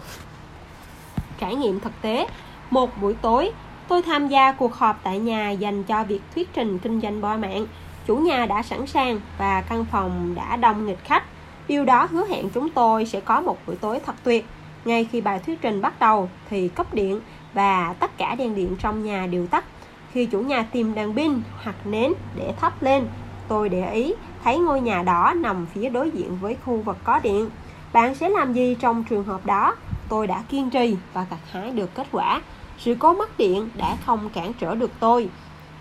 Trải 1.38 1.54
nghiệm 1.54 1.80
thực 1.80 2.02
tế, 2.02 2.26
một 2.70 3.00
buổi 3.00 3.14
tối, 3.14 3.52
tôi 3.88 4.02
tham 4.02 4.28
gia 4.28 4.52
cuộc 4.52 4.74
họp 4.74 5.00
tại 5.02 5.18
nhà 5.18 5.50
dành 5.50 5.84
cho 5.84 6.04
việc 6.04 6.20
thuyết 6.34 6.52
trình 6.52 6.78
kinh 6.78 7.00
doanh 7.00 7.24
qua 7.24 7.36
mạng. 7.36 7.66
Chủ 8.06 8.16
nhà 8.16 8.46
đã 8.46 8.62
sẵn 8.62 8.86
sàng 8.86 9.20
và 9.38 9.60
căn 9.68 9.84
phòng 9.84 10.34
đã 10.34 10.56
đông 10.56 10.86
nghịch 10.86 11.04
khách. 11.04 11.24
Điều 11.70 11.84
đó 11.84 12.08
hứa 12.10 12.26
hẹn 12.26 12.50
chúng 12.50 12.70
tôi 12.70 13.06
sẽ 13.06 13.20
có 13.20 13.40
một 13.40 13.58
buổi 13.66 13.76
tối 13.76 14.00
thật 14.06 14.14
tuyệt. 14.22 14.46
Ngay 14.84 15.04
khi 15.04 15.20
bài 15.20 15.38
thuyết 15.38 15.60
trình 15.60 15.80
bắt 15.80 16.00
đầu 16.00 16.28
thì 16.48 16.68
cấp 16.68 16.94
điện 16.94 17.20
và 17.54 17.94
tất 18.00 18.18
cả 18.18 18.34
đèn 18.34 18.54
điện 18.54 18.76
trong 18.78 19.04
nhà 19.04 19.26
đều 19.26 19.46
tắt. 19.46 19.64
Khi 20.12 20.26
chủ 20.26 20.40
nhà 20.40 20.62
tìm 20.72 20.94
đèn 20.94 21.16
pin 21.16 21.32
hoặc 21.62 21.76
nến 21.84 22.12
để 22.36 22.54
thắp 22.60 22.82
lên, 22.82 23.06
tôi 23.48 23.68
để 23.68 23.92
ý 23.92 24.14
thấy 24.44 24.58
ngôi 24.58 24.80
nhà 24.80 25.02
đó 25.02 25.32
nằm 25.36 25.66
phía 25.66 25.88
đối 25.88 26.10
diện 26.10 26.38
với 26.40 26.56
khu 26.64 26.76
vực 26.76 26.96
có 27.04 27.18
điện. 27.18 27.50
Bạn 27.92 28.14
sẽ 28.14 28.28
làm 28.28 28.52
gì 28.52 28.76
trong 28.80 29.04
trường 29.04 29.24
hợp 29.24 29.46
đó? 29.46 29.74
Tôi 30.08 30.26
đã 30.26 30.42
kiên 30.48 30.70
trì 30.70 30.96
và 31.12 31.26
gặt 31.30 31.40
hái 31.52 31.70
được 31.70 31.94
kết 31.94 32.06
quả. 32.12 32.40
Sự 32.78 32.96
cố 32.98 33.14
mất 33.14 33.38
điện 33.38 33.68
đã 33.76 33.96
không 34.06 34.30
cản 34.34 34.52
trở 34.52 34.74
được 34.74 34.90
tôi. 35.00 35.28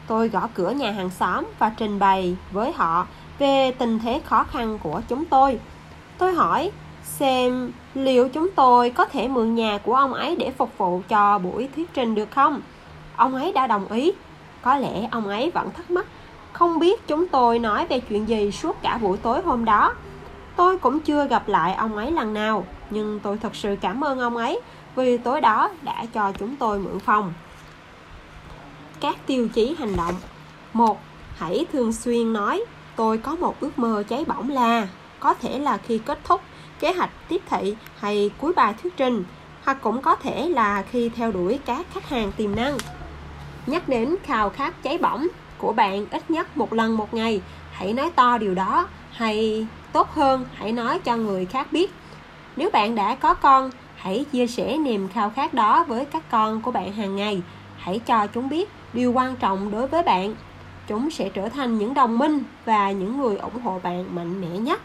Tôi 0.07 0.29
gõ 0.29 0.47
cửa 0.53 0.71
nhà 0.71 0.91
hàng 0.91 1.09
xóm 1.09 1.45
và 1.59 1.71
trình 1.77 1.99
bày 1.99 2.35
với 2.51 2.71
họ 2.71 3.07
về 3.39 3.71
tình 3.71 3.99
thế 3.99 4.21
khó 4.25 4.43
khăn 4.43 4.79
của 4.83 5.01
chúng 5.07 5.25
tôi. 5.25 5.59
Tôi 6.19 6.33
hỏi 6.33 6.71
xem 7.03 7.71
liệu 7.93 8.29
chúng 8.29 8.49
tôi 8.51 8.89
có 8.89 9.05
thể 9.05 9.27
mượn 9.27 9.55
nhà 9.55 9.77
của 9.77 9.95
ông 9.95 10.13
ấy 10.13 10.35
để 10.35 10.51
phục 10.57 10.77
vụ 10.77 11.01
cho 11.09 11.39
buổi 11.39 11.69
thuyết 11.75 11.93
trình 11.93 12.15
được 12.15 12.31
không? 12.31 12.61
Ông 13.15 13.35
ấy 13.35 13.53
đã 13.53 13.67
đồng 13.67 13.87
ý. 13.87 14.11
Có 14.61 14.77
lẽ 14.77 15.07
ông 15.11 15.27
ấy 15.27 15.51
vẫn 15.51 15.69
thắc 15.71 15.91
mắc, 15.91 16.05
không 16.53 16.79
biết 16.79 17.07
chúng 17.07 17.27
tôi 17.27 17.59
nói 17.59 17.85
về 17.87 17.99
chuyện 17.99 18.29
gì 18.29 18.51
suốt 18.51 18.81
cả 18.81 18.97
buổi 18.97 19.17
tối 19.17 19.41
hôm 19.41 19.65
đó. 19.65 19.93
Tôi 20.55 20.77
cũng 20.77 20.99
chưa 20.99 21.27
gặp 21.27 21.47
lại 21.47 21.73
ông 21.73 21.95
ấy 21.95 22.11
lần 22.11 22.33
nào, 22.33 22.65
nhưng 22.89 23.19
tôi 23.19 23.37
thật 23.37 23.55
sự 23.55 23.75
cảm 23.81 24.03
ơn 24.03 24.19
ông 24.19 24.37
ấy 24.37 24.61
vì 24.95 25.17
tối 25.17 25.41
đó 25.41 25.69
đã 25.81 26.05
cho 26.13 26.31
chúng 26.39 26.55
tôi 26.55 26.79
mượn 26.79 26.99
phòng. 26.99 27.33
Các 28.99 29.15
tiêu 29.25 29.47
chí 29.47 29.75
hành 29.79 29.95
động 29.97 30.15
một 30.73 30.97
Hãy 31.37 31.65
thường 31.73 31.93
xuyên 31.93 32.33
nói 32.33 32.63
tôi 32.95 33.17
có 33.17 33.35
một 33.35 33.55
ước 33.59 33.79
mơ 33.79 34.03
cháy 34.09 34.25
bỏng 34.27 34.49
là 34.49 34.87
có 35.19 35.33
thể 35.33 35.59
là 35.59 35.77
khi 35.77 35.97
kết 35.97 36.19
thúc 36.23 36.41
kế 36.79 36.93
hoạch 36.93 37.09
tiếp 37.27 37.41
thị 37.49 37.75
hay 37.99 38.31
cuối 38.37 38.53
bài 38.53 38.73
thuyết 38.83 38.97
trình, 38.97 39.23
hoặc 39.63 39.77
cũng 39.81 40.01
có 40.01 40.15
thể 40.15 40.49
là 40.49 40.83
khi 40.91 41.09
theo 41.09 41.31
đuổi 41.31 41.59
các 41.65 41.85
khách 41.93 42.09
hàng 42.09 42.31
tiềm 42.37 42.55
năng. 42.55 42.77
Nhắc 43.67 43.89
đến 43.89 44.15
khao 44.23 44.49
khát 44.49 44.83
cháy 44.83 44.97
bỏng 44.97 45.27
của 45.57 45.73
bạn 45.73 46.05
ít 46.11 46.31
nhất 46.31 46.57
một 46.57 46.73
lần 46.73 46.97
một 46.97 47.13
ngày, 47.13 47.41
hãy 47.71 47.93
nói 47.93 48.11
to 48.15 48.37
điều 48.37 48.55
đó, 48.55 48.87
hay 49.11 49.67
tốt 49.91 50.09
hơn, 50.11 50.45
hãy 50.53 50.71
nói 50.71 50.99
cho 50.99 51.17
người 51.17 51.45
khác 51.45 51.71
biết. 51.71 51.91
Nếu 52.55 52.69
bạn 52.73 52.95
đã 52.95 53.15
có 53.15 53.33
con, 53.33 53.71
hãy 53.95 54.25
chia 54.31 54.47
sẻ 54.47 54.77
niềm 54.77 55.07
khao 55.07 55.29
khát 55.29 55.53
đó 55.53 55.85
với 55.87 56.05
các 56.05 56.23
con 56.31 56.61
của 56.61 56.71
bạn 56.71 56.93
hàng 56.93 57.15
ngày. 57.15 57.41
Hãy 57.77 57.99
cho 57.99 58.27
chúng 58.27 58.49
biết 58.49 58.69
điều 58.93 59.11
quan 59.11 59.35
trọng 59.35 59.71
đối 59.71 59.87
với 59.87 60.03
bạn. 60.03 60.35
Chúng 60.87 61.11
sẽ 61.11 61.29
trở 61.29 61.49
thành 61.49 61.77
những 61.77 61.93
đồng 61.93 62.17
minh 62.17 62.43
và 62.65 62.91
những 62.91 63.21
người 63.21 63.37
ủng 63.37 63.61
hộ 63.61 63.79
bạn 63.83 64.15
mạnh 64.15 64.41
mẽ 64.41 64.47
nhất 64.47 64.81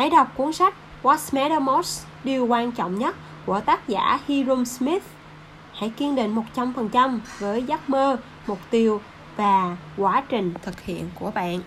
hãy 0.00 0.10
đọc 0.10 0.28
cuốn 0.36 0.52
sách 0.52 0.74
What's 1.02 1.40
Matter 1.40 1.62
Most, 1.62 2.06
điều 2.24 2.46
quan 2.46 2.72
trọng 2.72 2.98
nhất 2.98 3.16
của 3.46 3.60
tác 3.60 3.88
giả 3.88 4.18
Hiram 4.28 4.64
Smith. 4.64 5.02
Hãy 5.72 5.90
kiên 5.90 6.14
định 6.14 6.36
100% 6.54 7.18
với 7.38 7.62
giấc 7.62 7.90
mơ, 7.90 8.16
mục 8.46 8.58
tiêu 8.70 9.00
và 9.36 9.76
quá 9.96 10.22
trình 10.28 10.54
thực 10.62 10.80
hiện 10.80 11.10
của 11.14 11.30
bạn. 11.30 11.60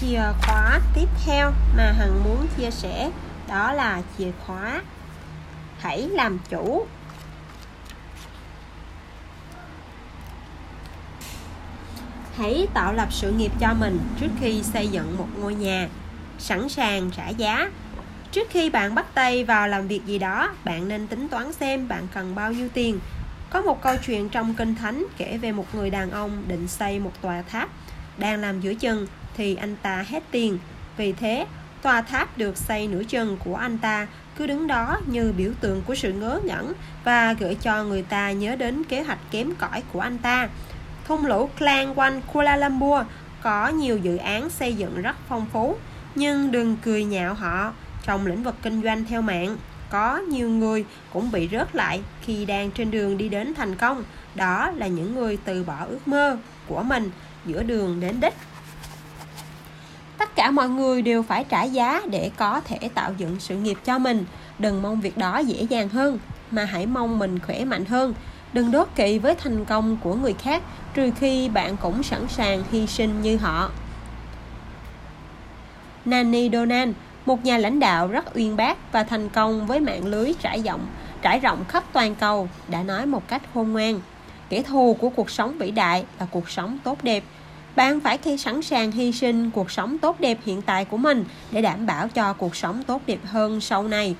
Chìa 0.00 0.22
khóa 0.42 0.80
tiếp 0.94 1.08
theo 1.26 1.52
mà 1.76 1.92
hằng 1.92 2.24
muốn 2.24 2.46
chia 2.56 2.70
sẻ, 2.70 3.10
đó 3.48 3.72
là 3.72 4.02
chìa 4.18 4.30
khóa 4.46 4.82
hãy 5.78 6.08
làm 6.08 6.38
chủ. 6.48 6.86
Hãy 12.36 12.66
tạo 12.74 12.92
lập 12.92 13.08
sự 13.10 13.32
nghiệp 13.32 13.52
cho 13.60 13.74
mình 13.74 13.98
trước 14.20 14.28
khi 14.40 14.62
xây 14.62 14.88
dựng 14.88 15.16
một 15.18 15.28
ngôi 15.38 15.54
nhà, 15.54 15.88
sẵn 16.38 16.68
sàng 16.68 17.10
trả 17.10 17.28
giá. 17.28 17.70
Trước 18.32 18.48
khi 18.50 18.70
bạn 18.70 18.94
bắt 18.94 19.06
tay 19.14 19.44
vào 19.44 19.68
làm 19.68 19.88
việc 19.88 20.06
gì 20.06 20.18
đó, 20.18 20.50
bạn 20.64 20.88
nên 20.88 21.06
tính 21.06 21.28
toán 21.28 21.52
xem 21.52 21.88
bạn 21.88 22.08
cần 22.14 22.34
bao 22.34 22.52
nhiêu 22.52 22.68
tiền. 22.74 23.00
Có 23.50 23.62
một 23.62 23.82
câu 23.82 23.96
chuyện 24.06 24.28
trong 24.28 24.54
kinh 24.54 24.74
thánh 24.74 25.06
kể 25.16 25.38
về 25.38 25.52
một 25.52 25.74
người 25.74 25.90
đàn 25.90 26.10
ông 26.10 26.44
định 26.48 26.68
xây 26.68 26.98
một 26.98 27.12
tòa 27.20 27.42
tháp 27.42 27.68
đang 28.18 28.40
làm 28.40 28.60
giữa 28.60 28.74
chừng 28.74 29.06
thì 29.38 29.54
anh 29.54 29.76
ta 29.82 30.04
hết 30.08 30.22
tiền. 30.30 30.58
Vì 30.96 31.12
thế, 31.12 31.46
tòa 31.82 32.02
tháp 32.02 32.38
được 32.38 32.56
xây 32.56 32.88
nửa 32.88 33.02
chân 33.08 33.36
của 33.44 33.54
anh 33.54 33.78
ta 33.78 34.06
cứ 34.36 34.46
đứng 34.46 34.66
đó 34.66 35.00
như 35.06 35.32
biểu 35.36 35.52
tượng 35.60 35.82
của 35.86 35.94
sự 35.94 36.12
ngớ 36.12 36.40
ngẩn 36.44 36.72
và 37.04 37.32
gợi 37.32 37.54
cho 37.54 37.84
người 37.84 38.02
ta 38.02 38.32
nhớ 38.32 38.56
đến 38.56 38.84
kế 38.84 39.02
hoạch 39.02 39.18
kém 39.30 39.54
cỏi 39.54 39.82
của 39.92 40.00
anh 40.00 40.18
ta. 40.18 40.48
Thung 41.06 41.26
lũng 41.26 41.50
Klang 41.58 41.98
quanh 41.98 42.20
Kuala 42.32 42.56
Lumpur 42.56 43.06
có 43.42 43.68
nhiều 43.68 43.98
dự 43.98 44.16
án 44.16 44.50
xây 44.50 44.74
dựng 44.74 45.02
rất 45.02 45.16
phong 45.28 45.46
phú, 45.52 45.76
nhưng 46.14 46.52
đừng 46.52 46.76
cười 46.84 47.04
nhạo 47.04 47.34
họ. 47.34 47.72
Trong 48.02 48.26
lĩnh 48.26 48.42
vực 48.42 48.54
kinh 48.62 48.82
doanh 48.82 49.04
theo 49.04 49.22
mạng, 49.22 49.56
có 49.90 50.18
nhiều 50.18 50.50
người 50.50 50.84
cũng 51.12 51.30
bị 51.30 51.48
rớt 51.52 51.74
lại 51.74 52.00
khi 52.22 52.44
đang 52.44 52.70
trên 52.70 52.90
đường 52.90 53.18
đi 53.18 53.28
đến 53.28 53.54
thành 53.54 53.74
công. 53.74 54.04
Đó 54.34 54.70
là 54.76 54.86
những 54.86 55.14
người 55.14 55.38
từ 55.44 55.64
bỏ 55.64 55.84
ước 55.88 56.08
mơ 56.08 56.36
của 56.66 56.82
mình 56.82 57.10
giữa 57.46 57.62
đường 57.62 58.00
đến 58.00 58.20
đích 58.20 58.34
cả 60.38 60.50
mọi 60.50 60.68
người 60.68 61.02
đều 61.02 61.22
phải 61.22 61.44
trả 61.44 61.62
giá 61.62 62.02
để 62.10 62.30
có 62.36 62.60
thể 62.60 62.78
tạo 62.94 63.12
dựng 63.18 63.36
sự 63.40 63.56
nghiệp 63.56 63.78
cho 63.84 63.98
mình. 63.98 64.24
Đừng 64.58 64.82
mong 64.82 65.00
việc 65.00 65.18
đó 65.18 65.38
dễ 65.38 65.62
dàng 65.62 65.88
hơn, 65.88 66.18
mà 66.50 66.64
hãy 66.64 66.86
mong 66.86 67.18
mình 67.18 67.38
khỏe 67.38 67.64
mạnh 67.64 67.84
hơn. 67.84 68.14
Đừng 68.52 68.70
đố 68.70 68.84
kỵ 68.94 69.18
với 69.18 69.34
thành 69.34 69.64
công 69.64 69.96
của 70.02 70.14
người 70.14 70.34
khác, 70.34 70.62
trừ 70.94 71.10
khi 71.20 71.48
bạn 71.48 71.76
cũng 71.76 72.02
sẵn 72.02 72.28
sàng 72.28 72.62
hy 72.72 72.86
sinh 72.86 73.22
như 73.22 73.36
họ. 73.36 73.70
Nani 76.04 76.50
Donan, 76.52 76.92
một 77.26 77.44
nhà 77.44 77.58
lãnh 77.58 77.80
đạo 77.80 78.08
rất 78.08 78.36
uyên 78.36 78.56
bác 78.56 78.92
và 78.92 79.04
thành 79.04 79.28
công 79.28 79.66
với 79.66 79.80
mạng 79.80 80.06
lưới 80.06 80.34
trải 80.40 80.62
rộng 80.62 80.86
trải 81.22 81.40
rộng 81.40 81.64
khắp 81.68 81.84
toàn 81.92 82.14
cầu, 82.14 82.48
đã 82.68 82.82
nói 82.82 83.06
một 83.06 83.28
cách 83.28 83.42
khôn 83.54 83.72
ngoan. 83.72 84.00
Kẻ 84.48 84.62
thù 84.62 84.96
của 85.00 85.08
cuộc 85.08 85.30
sống 85.30 85.58
vĩ 85.58 85.70
đại 85.70 86.04
là 86.20 86.26
cuộc 86.30 86.50
sống 86.50 86.78
tốt 86.84 86.98
đẹp 87.02 87.24
bạn 87.78 88.00
phải 88.00 88.18
khi 88.18 88.36
sẵn 88.36 88.62
sàng 88.62 88.92
hy 88.92 89.12
sinh 89.12 89.50
cuộc 89.50 89.70
sống 89.70 89.98
tốt 89.98 90.20
đẹp 90.20 90.38
hiện 90.44 90.62
tại 90.62 90.84
của 90.84 90.96
mình 90.96 91.24
để 91.50 91.62
đảm 91.62 91.86
bảo 91.86 92.08
cho 92.08 92.32
cuộc 92.32 92.56
sống 92.56 92.82
tốt 92.86 93.02
đẹp 93.06 93.18
hơn 93.24 93.60
sau 93.60 93.88
này. 93.88 94.14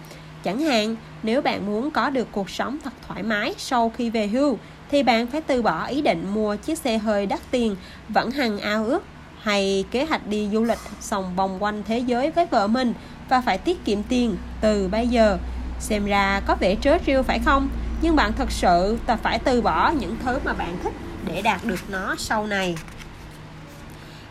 Chẳng 0.44 0.60
hạn, 0.60 0.96
nếu 1.22 1.42
bạn 1.42 1.66
muốn 1.66 1.90
có 1.90 2.10
được 2.10 2.28
cuộc 2.32 2.50
sống 2.50 2.78
thật 2.84 2.92
thoải 3.08 3.22
mái 3.22 3.54
sau 3.58 3.92
khi 3.96 4.10
về 4.10 4.26
hưu, 4.26 4.58
thì 4.90 5.02
bạn 5.02 5.26
phải 5.26 5.40
từ 5.40 5.62
bỏ 5.62 5.86
ý 5.86 6.02
định 6.02 6.26
mua 6.34 6.56
chiếc 6.56 6.78
xe 6.78 6.98
hơi 6.98 7.26
đắt 7.26 7.40
tiền, 7.50 7.76
vẫn 8.08 8.30
hằng 8.30 8.58
ao 8.58 8.84
ước, 8.84 9.04
hay 9.42 9.84
kế 9.90 10.04
hoạch 10.04 10.26
đi 10.26 10.48
du 10.52 10.64
lịch 10.64 10.78
sòng 11.00 11.36
vòng 11.36 11.62
quanh 11.62 11.82
thế 11.86 11.98
giới 11.98 12.30
với 12.30 12.46
vợ 12.46 12.66
mình 12.66 12.94
và 13.28 13.40
phải 13.40 13.58
tiết 13.58 13.84
kiệm 13.84 14.02
tiền 14.02 14.36
từ 14.60 14.88
bây 14.88 15.08
giờ. 15.08 15.38
Xem 15.80 16.04
ra 16.04 16.40
có 16.46 16.56
vẻ 16.60 16.76
trớ 16.82 16.98
trêu 17.06 17.22
phải 17.22 17.38
không? 17.44 17.68
Nhưng 18.02 18.16
bạn 18.16 18.32
thật 18.32 18.52
sự 18.52 18.98
ta 19.06 19.16
phải 19.16 19.38
từ 19.38 19.60
bỏ 19.60 19.92
những 20.00 20.16
thứ 20.24 20.38
mà 20.44 20.52
bạn 20.52 20.78
thích 20.82 20.94
để 21.26 21.42
đạt 21.42 21.64
được 21.64 21.80
nó 21.90 22.14
sau 22.18 22.46
này 22.46 22.76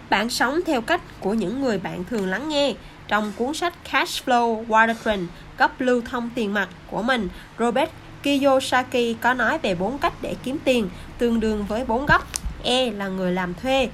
bạn 0.09 0.29
sống 0.29 0.59
theo 0.65 0.81
cách 0.81 1.01
của 1.19 1.33
những 1.33 1.61
người 1.61 1.77
bạn 1.77 2.03
thường 2.03 2.27
lắng 2.27 2.49
nghe. 2.49 2.73
Trong 3.07 3.31
cuốn 3.37 3.53
sách 3.53 3.73
Cash 3.91 4.25
Flow 4.25 4.65
Quadrant, 4.65 5.27
cấp 5.57 5.71
lưu 5.79 6.01
thông 6.01 6.29
tiền 6.35 6.53
mặt 6.53 6.69
của 6.91 7.01
mình, 7.01 7.29
Robert 7.59 7.89
Kiyosaki 8.23 9.15
có 9.21 9.33
nói 9.33 9.57
về 9.57 9.75
bốn 9.75 9.97
cách 9.97 10.13
để 10.21 10.35
kiếm 10.43 10.57
tiền, 10.63 10.89
tương 11.17 11.39
đương 11.39 11.65
với 11.67 11.85
bốn 11.85 12.05
góc. 12.05 12.27
E 12.63 12.91
là 12.91 13.07
người 13.07 13.31
làm 13.31 13.53
thuê, 13.53 13.89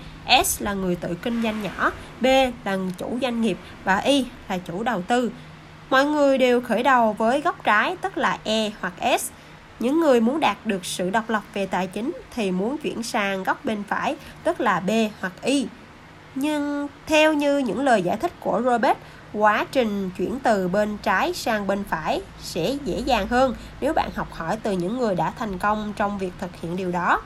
S 0.46 0.62
là 0.62 0.74
người 0.74 0.96
tự 0.96 1.16
kinh 1.22 1.44
doanh 1.44 1.64
nhỏ, 1.64 1.92
B 2.22 2.26
là 2.66 2.78
chủ 2.98 3.18
doanh 3.22 3.42
nghiệp 3.42 3.58
và 3.84 3.98
Y 3.98 4.26
là 4.50 4.58
chủ 4.58 4.84
đầu 4.84 5.02
tư. 5.02 5.32
Mọi 5.90 6.06
người 6.06 6.38
đều 6.38 6.62
khởi 6.62 6.84
đầu 6.84 7.14
với 7.14 7.42
góc 7.42 7.64
trái 7.64 7.96
tức 8.02 8.18
là 8.18 8.38
E 8.44 8.72
hoặc 8.82 8.94
S. 9.20 9.32
Những 9.80 10.00
người 10.00 10.22
muốn 10.22 10.40
đạt 10.40 10.58
được 10.66 10.86
sự 10.86 11.10
độc 11.10 11.30
lập 11.30 11.44
về 11.54 11.66
tài 11.66 11.88
chính 11.88 12.12
thì 12.36 12.52
muốn 12.52 12.78
chuyển 12.78 13.04
sang 13.04 13.44
góc 13.44 13.66
bên 13.66 13.84
phải 13.88 14.16
tức 14.44 14.62
là 14.62 14.80
B 14.80 14.90
hoặc 15.22 15.34
Y 15.42 15.68
nhưng 16.36 16.88
theo 17.08 17.34
như 17.34 17.58
những 17.58 17.82
lời 17.82 18.02
giải 18.02 18.18
thích 18.18 18.32
của 18.40 18.62
Robert, 18.66 18.98
quá 19.34 19.66
trình 19.72 20.10
chuyển 20.18 20.40
từ 20.40 20.68
bên 20.68 20.98
trái 21.04 21.34
sang 21.34 21.68
bên 21.68 21.84
phải 21.84 22.22
sẽ 22.42 22.76
dễ 22.86 23.00
dàng 23.00 23.28
hơn 23.28 23.56
nếu 23.82 23.94
bạn 23.94 24.10
học 24.16 24.34
hỏi 24.34 24.58
từ 24.64 24.72
những 24.72 24.98
người 24.98 25.16
đã 25.16 25.34
thành 25.40 25.58
công 25.58 25.94
trong 25.96 26.18
việc 26.18 26.32
thực 26.40 26.56
hiện 26.62 26.76
điều 26.76 26.92
đó. 26.92 27.22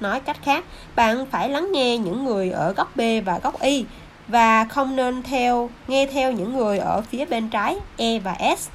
Nói 0.00 0.20
cách 0.20 0.36
khác, 0.42 0.64
bạn 0.96 1.26
phải 1.30 1.48
lắng 1.48 1.72
nghe 1.72 1.98
những 1.98 2.24
người 2.24 2.50
ở 2.50 2.72
góc 2.72 2.96
b 2.96 3.00
và 3.24 3.38
góc 3.38 3.60
y 3.60 3.84
và 4.28 4.64
không 4.64 4.96
nên 4.96 5.22
theo, 5.22 5.70
nghe 5.88 6.06
theo 6.06 6.32
những 6.32 6.56
người 6.56 6.78
ở 6.78 7.00
phía 7.00 7.24
bên 7.24 7.48
trái 7.48 7.76
e 7.96 8.18
và 8.18 8.36
s. 8.58 8.68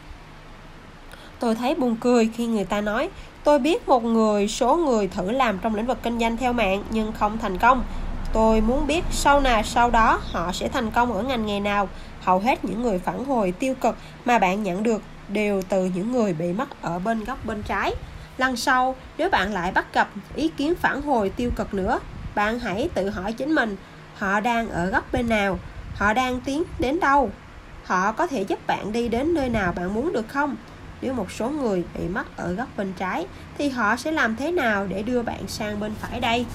Tôi 1.39 1.56
thấy 1.56 1.75
buồn 1.75 1.96
cười 1.96 2.30
khi 2.36 2.46
người 2.48 2.65
ta 2.65 2.82
nói, 2.82 3.10
tôi 3.44 3.60
biết 3.60 3.88
một 3.88 4.04
người, 4.04 4.48
số 4.48 4.75
người 4.75 5.08
thử 5.08 5.32
làm 5.32 5.58
trong 5.58 5.75
lĩnh 5.75 5.86
vực 5.86 5.98
kinh 6.04 6.20
doanh 6.20 6.38
theo 6.38 6.54
mạng 6.54 6.84
nhưng 6.89 7.12
không 7.12 7.38
thành 7.38 7.58
công. 7.58 7.84
Tôi 8.36 8.62
muốn 8.62 8.88
biết 8.88 9.04
sau 9.12 9.42
nào 9.42 9.63
sau 9.63 9.89
đó 9.89 10.20
họ 10.32 10.51
sẽ 10.51 10.68
thành 10.68 10.92
công 10.92 11.13
ở 11.13 11.24
ngành 11.24 11.46
nghề 11.46 11.60
nào. 11.60 11.89
Hầu 12.22 12.39
hết 12.39 12.65
những 12.65 12.82
người 12.82 13.00
phản 13.00 13.25
hồi 13.25 13.51
tiêu 13.51 13.74
cực 13.82 13.98
mà 14.25 14.39
bạn 14.39 14.63
nhận 14.63 14.84
được 14.84 15.01
đều 15.27 15.62
từ 15.70 15.86
những 15.86 16.12
người 16.12 16.34
bị 16.34 16.54
mắc 16.54 16.68
ở 16.82 17.00
bên 17.00 17.24
góc 17.24 17.46
bên 17.46 17.63
trái. 17.63 17.94
Lần 18.38 18.56
sau, 18.56 18.96
nếu 19.18 19.30
bạn 19.30 19.54
lại 19.54 19.72
bắt 19.72 19.94
gặp 19.94 20.10
ý 20.36 20.48
kiến 20.48 20.74
phản 20.75 21.01
hồi 21.01 21.30
tiêu 21.30 21.51
cực 21.56 21.74
nữa, 21.74 22.00
bạn 22.36 22.60
hãy 22.60 22.89
tự 22.94 23.10
hỏi 23.10 23.34
chính 23.34 23.56
mình, 23.56 23.75
họ 24.18 24.39
đang 24.39 24.70
ở 24.70 24.86
góc 24.86 25.12
bên 25.12 25.30
nào, 25.30 25.60
họ 25.96 26.13
đang 26.13 26.42
tiến 26.42 26.63
đến 26.80 27.00
đâu. 27.00 27.30
họ 27.84 28.12
có 28.12 28.27
thể 28.27 28.42
giúp 28.42 28.68
bạn 28.68 28.92
đi 28.92 29.08
đến 29.08 29.34
nơi 29.34 29.50
nào 29.50 29.72
bạn 29.72 29.94
muốn 29.94 30.13
được 30.13 30.27
không 30.27 30.56
nếu 31.01 31.13
một 31.13 31.32
số 31.32 31.50
người 31.50 31.84
bị 31.94 32.08
mắc 32.08 32.25
ở 32.36 32.51
góc 32.51 32.68
bên 32.77 32.94
trái 32.98 33.27
thì 33.58 33.70
họ 33.70 33.96
sẽ 33.96 34.12
làm 34.12 34.36
thế 34.36 34.51
nào 34.51 34.88
để 34.88 35.04
đưa 35.04 35.22
bạn 35.22 35.48
sang 35.48 35.80
bên 35.80 35.94
phải 36.01 36.20
đây 36.20 36.46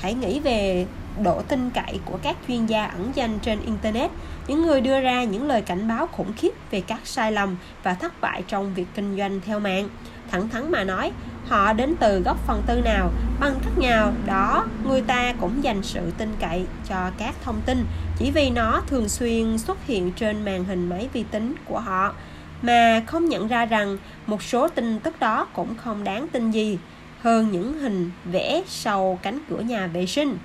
hãy 0.00 0.14
nghĩ 0.14 0.40
về 0.40 0.86
độ 1.22 1.42
tin 1.42 1.70
cậy 1.70 2.00
của 2.04 2.18
các 2.22 2.36
chuyên 2.48 2.66
gia 2.66 2.86
ẩn 2.86 3.12
danh 3.14 3.38
trên 3.38 3.60
internet, 3.60 4.10
những 4.46 4.66
người 4.66 4.80
đưa 4.80 5.00
ra 5.00 5.24
những 5.24 5.46
lời 5.46 5.62
cảnh 5.62 5.88
báo 5.88 6.06
khủng 6.06 6.32
khiếp 6.36 6.52
về 6.70 6.80
các 6.80 7.00
sai 7.04 7.32
lầm 7.32 7.56
và 7.82 7.94
thất 7.94 8.20
bại 8.20 8.42
trong 8.48 8.74
việc 8.74 8.86
kinh 8.94 9.16
doanh 9.16 9.40
theo 9.40 9.60
mạng. 9.60 9.88
Thẳng 10.30 10.48
thắn 10.48 10.70
mà 10.70 10.84
nói, 10.84 11.12
họ 11.48 11.72
đến 11.72 11.94
từ 12.00 12.20
góc 12.20 12.38
phần 12.46 12.62
tư 12.66 12.80
nào, 12.80 13.10
bằng 13.40 13.54
cách 13.64 13.78
nào, 13.78 14.12
đó 14.26 14.66
người 14.84 15.02
ta 15.02 15.32
cũng 15.40 15.64
dành 15.64 15.82
sự 15.82 16.10
tin 16.18 16.34
cậy 16.40 16.66
cho 16.88 17.10
các 17.18 17.34
thông 17.42 17.60
tin 17.66 17.84
chỉ 18.18 18.30
vì 18.30 18.50
nó 18.50 18.82
thường 18.86 19.08
xuyên 19.08 19.58
xuất 19.58 19.86
hiện 19.86 20.12
trên 20.12 20.44
màn 20.44 20.64
hình 20.64 20.88
máy 20.88 21.08
vi 21.12 21.24
tính 21.30 21.54
của 21.64 21.78
họ. 21.78 22.14
Mà 22.62 23.02
không 23.06 23.28
nhận 23.28 23.48
ra 23.48 23.64
rằng 23.64 23.98
một 24.26 24.42
số 24.42 24.68
tin 24.68 25.00
tức 25.00 25.20
đó 25.20 25.46
cũng 25.52 25.74
không 25.74 26.04
đáng 26.04 26.28
tin 26.28 26.50
gì, 26.50 26.78
hơn 27.20 27.50
những 27.52 27.78
hình 27.78 28.10
vẽ 28.24 28.62
sau 28.66 29.18
cánh 29.22 29.38
cửa 29.48 29.60
nhà 29.60 29.86
vệ 29.86 30.06
sinh 30.06 30.38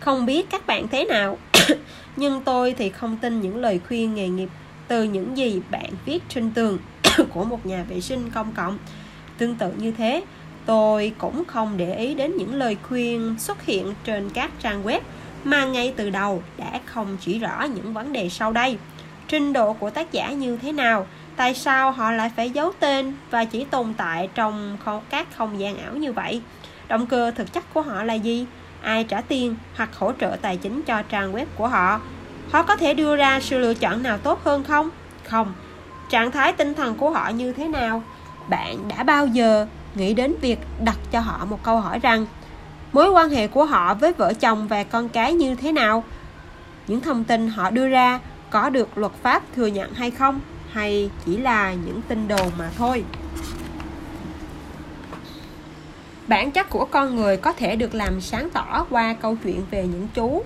không 0.00 0.26
biết 0.26 0.50
các 0.50 0.66
bạn 0.66 0.88
thế 0.88 1.04
nào. 1.04 1.38
Nhưng 2.16 2.40
tôi 2.40 2.74
thì 2.78 2.88
không 2.88 3.16
tin 3.16 3.40
những 3.40 3.56
lời 3.56 3.80
khuyên 3.88 4.14
nghề 4.14 4.28
nghiệp 4.28 4.48
từ 4.88 5.02
những 5.02 5.36
gì 5.36 5.60
bạn 5.70 5.90
viết 6.04 6.22
trên 6.28 6.50
tường 6.50 6.78
của 7.32 7.44
một 7.44 7.66
nhà 7.66 7.84
vệ 7.88 8.00
sinh 8.00 8.30
công 8.34 8.52
cộng. 8.52 8.78
Tương 9.38 9.54
tự 9.54 9.72
như 9.76 9.92
thế, 9.92 10.22
tôi 10.66 11.12
cũng 11.18 11.44
không 11.44 11.76
để 11.76 11.96
ý 11.96 12.14
đến 12.14 12.36
những 12.36 12.54
lời 12.54 12.76
khuyên 12.88 13.34
xuất 13.38 13.62
hiện 13.62 13.94
trên 14.04 14.30
các 14.30 14.50
trang 14.60 14.84
web 14.84 15.00
mà 15.44 15.64
ngay 15.64 15.94
từ 15.96 16.10
đầu 16.10 16.42
đã 16.56 16.80
không 16.86 17.16
chỉ 17.20 17.38
rõ 17.38 17.62
những 17.62 17.92
vấn 17.92 18.12
đề 18.12 18.28
sau 18.28 18.52
đây. 18.52 18.78
Trình 19.28 19.52
độ 19.52 19.72
của 19.72 19.90
tác 19.90 20.12
giả 20.12 20.30
như 20.30 20.58
thế 20.62 20.72
nào? 20.72 21.06
Tại 21.36 21.54
sao 21.54 21.92
họ 21.92 22.12
lại 22.12 22.30
phải 22.36 22.50
giấu 22.50 22.72
tên 22.80 23.14
và 23.30 23.44
chỉ 23.44 23.64
tồn 23.64 23.94
tại 23.96 24.28
trong 24.34 24.78
các 25.10 25.28
không 25.36 25.60
gian 25.60 25.78
ảo 25.78 25.96
như 25.96 26.12
vậy? 26.12 26.40
Động 26.88 27.06
cơ 27.06 27.30
thực 27.30 27.52
chất 27.52 27.74
của 27.74 27.82
họ 27.82 28.04
là 28.04 28.14
gì? 28.14 28.46
Ai 28.82 29.04
trả 29.04 29.20
tiền 29.20 29.56
hoặc 29.76 29.90
hỗ 29.98 30.12
trợ 30.20 30.36
tài 30.42 30.56
chính 30.56 30.82
cho 30.82 31.02
trang 31.02 31.32
web 31.32 31.46
của 31.56 31.68
họ. 31.68 32.00
Họ 32.52 32.62
có 32.62 32.76
thể 32.76 32.94
đưa 32.94 33.16
ra 33.16 33.40
sự 33.40 33.58
lựa 33.58 33.74
chọn 33.74 34.02
nào 34.02 34.18
tốt 34.18 34.44
hơn 34.44 34.64
không? 34.64 34.90
Không. 35.24 35.52
Trạng 36.10 36.30
thái 36.30 36.52
tinh 36.52 36.74
thần 36.74 36.94
của 36.94 37.10
họ 37.10 37.28
như 37.28 37.52
thế 37.52 37.68
nào? 37.68 38.02
Bạn 38.48 38.88
đã 38.88 39.02
bao 39.02 39.26
giờ 39.26 39.66
nghĩ 39.94 40.14
đến 40.14 40.34
việc 40.40 40.58
đặt 40.84 40.96
cho 41.10 41.20
họ 41.20 41.44
một 41.44 41.62
câu 41.62 41.80
hỏi 41.80 41.98
rằng, 41.98 42.26
mối 42.92 43.10
quan 43.10 43.30
hệ 43.30 43.48
của 43.48 43.64
họ 43.64 43.94
với 43.94 44.12
vợ 44.12 44.32
chồng 44.32 44.68
và 44.68 44.84
con 44.84 45.08
cái 45.08 45.32
như 45.32 45.54
thế 45.54 45.72
nào? 45.72 46.04
Những 46.86 47.00
thông 47.00 47.24
tin 47.24 47.48
họ 47.48 47.70
đưa 47.70 47.88
ra 47.88 48.20
có 48.50 48.70
được 48.70 48.98
luật 48.98 49.12
pháp 49.22 49.42
thừa 49.56 49.66
nhận 49.66 49.94
hay 49.94 50.10
không? 50.10 50.40
Hay 50.72 51.10
chỉ 51.26 51.36
là 51.36 51.72
những 51.72 52.02
tin 52.08 52.28
đồn 52.28 52.50
mà 52.58 52.70
thôi? 52.78 53.04
Bản 56.30 56.50
chất 56.50 56.70
của 56.70 56.84
con 56.84 57.16
người 57.16 57.36
có 57.36 57.52
thể 57.52 57.76
được 57.76 57.94
làm 57.94 58.20
sáng 58.20 58.50
tỏ 58.50 58.86
qua 58.90 59.12
câu 59.12 59.36
chuyện 59.44 59.62
về 59.70 59.86
những 59.86 60.08
chú, 60.14 60.44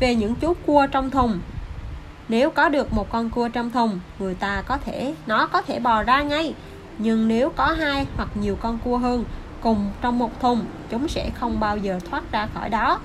về 0.00 0.14
những 0.14 0.34
chú 0.34 0.54
cua 0.66 0.86
trong 0.86 1.10
thùng. 1.10 1.38
Nếu 2.28 2.50
có 2.50 2.68
được 2.68 2.92
một 2.92 3.10
con 3.10 3.30
cua 3.30 3.48
trong 3.48 3.70
thùng, 3.70 4.00
người 4.18 4.34
ta 4.34 4.62
có 4.66 4.78
thể, 4.78 5.14
nó 5.26 5.46
có 5.46 5.62
thể 5.62 5.80
bò 5.80 6.02
ra 6.02 6.22
ngay. 6.22 6.54
Nhưng 6.98 7.28
nếu 7.28 7.50
có 7.50 7.66
hai 7.66 8.06
hoặc 8.16 8.28
nhiều 8.34 8.56
con 8.60 8.78
cua 8.84 8.98
hơn 8.98 9.24
cùng 9.60 9.90
trong 10.02 10.18
một 10.18 10.40
thùng, 10.40 10.60
chúng 10.90 11.08
sẽ 11.08 11.30
không 11.34 11.60
bao 11.60 11.76
giờ 11.76 11.98
thoát 12.10 12.32
ra 12.32 12.48
khỏi 12.54 12.68
đó 12.70 13.00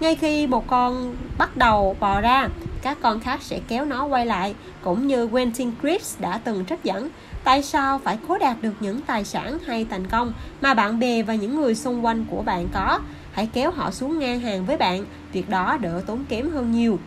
ngay 0.00 0.14
khi 0.14 0.46
một 0.46 0.66
con 0.66 1.16
bắt 1.38 1.56
đầu 1.56 1.96
bò 2.00 2.20
ra, 2.20 2.48
các 2.82 2.98
con 3.02 3.20
khác 3.20 3.42
sẽ 3.42 3.60
kéo 3.68 3.84
nó 3.84 4.06
quay 4.06 4.26
lại, 4.26 4.54
cũng 4.82 5.06
như 5.06 5.26
Quentin 5.26 5.70
Crisp 5.80 6.20
đã 6.20 6.40
từng 6.44 6.64
trích 6.64 6.84
dẫn. 6.84 7.08
Tại 7.44 7.62
sao 7.62 7.98
phải 7.98 8.18
cố 8.28 8.38
đạt 8.38 8.56
được 8.62 8.74
những 8.80 9.00
tài 9.00 9.24
sản 9.24 9.58
hay 9.66 9.86
thành 9.90 10.06
công 10.06 10.32
mà 10.60 10.74
bạn 10.74 10.98
bè 10.98 11.22
và 11.22 11.34
những 11.34 11.56
người 11.56 11.74
xung 11.74 12.04
quanh 12.04 12.24
của 12.30 12.42
bạn 12.42 12.68
có? 12.74 13.00
Hãy 13.32 13.48
kéo 13.52 13.70
họ 13.70 13.90
xuống 13.90 14.18
ngang 14.18 14.40
hàng 14.40 14.66
với 14.66 14.76
bạn, 14.76 15.04
việc 15.32 15.48
đó 15.48 15.76
đỡ 15.80 16.02
tốn 16.06 16.24
kém 16.28 16.50
hơn 16.50 16.72
nhiều. 16.72 16.98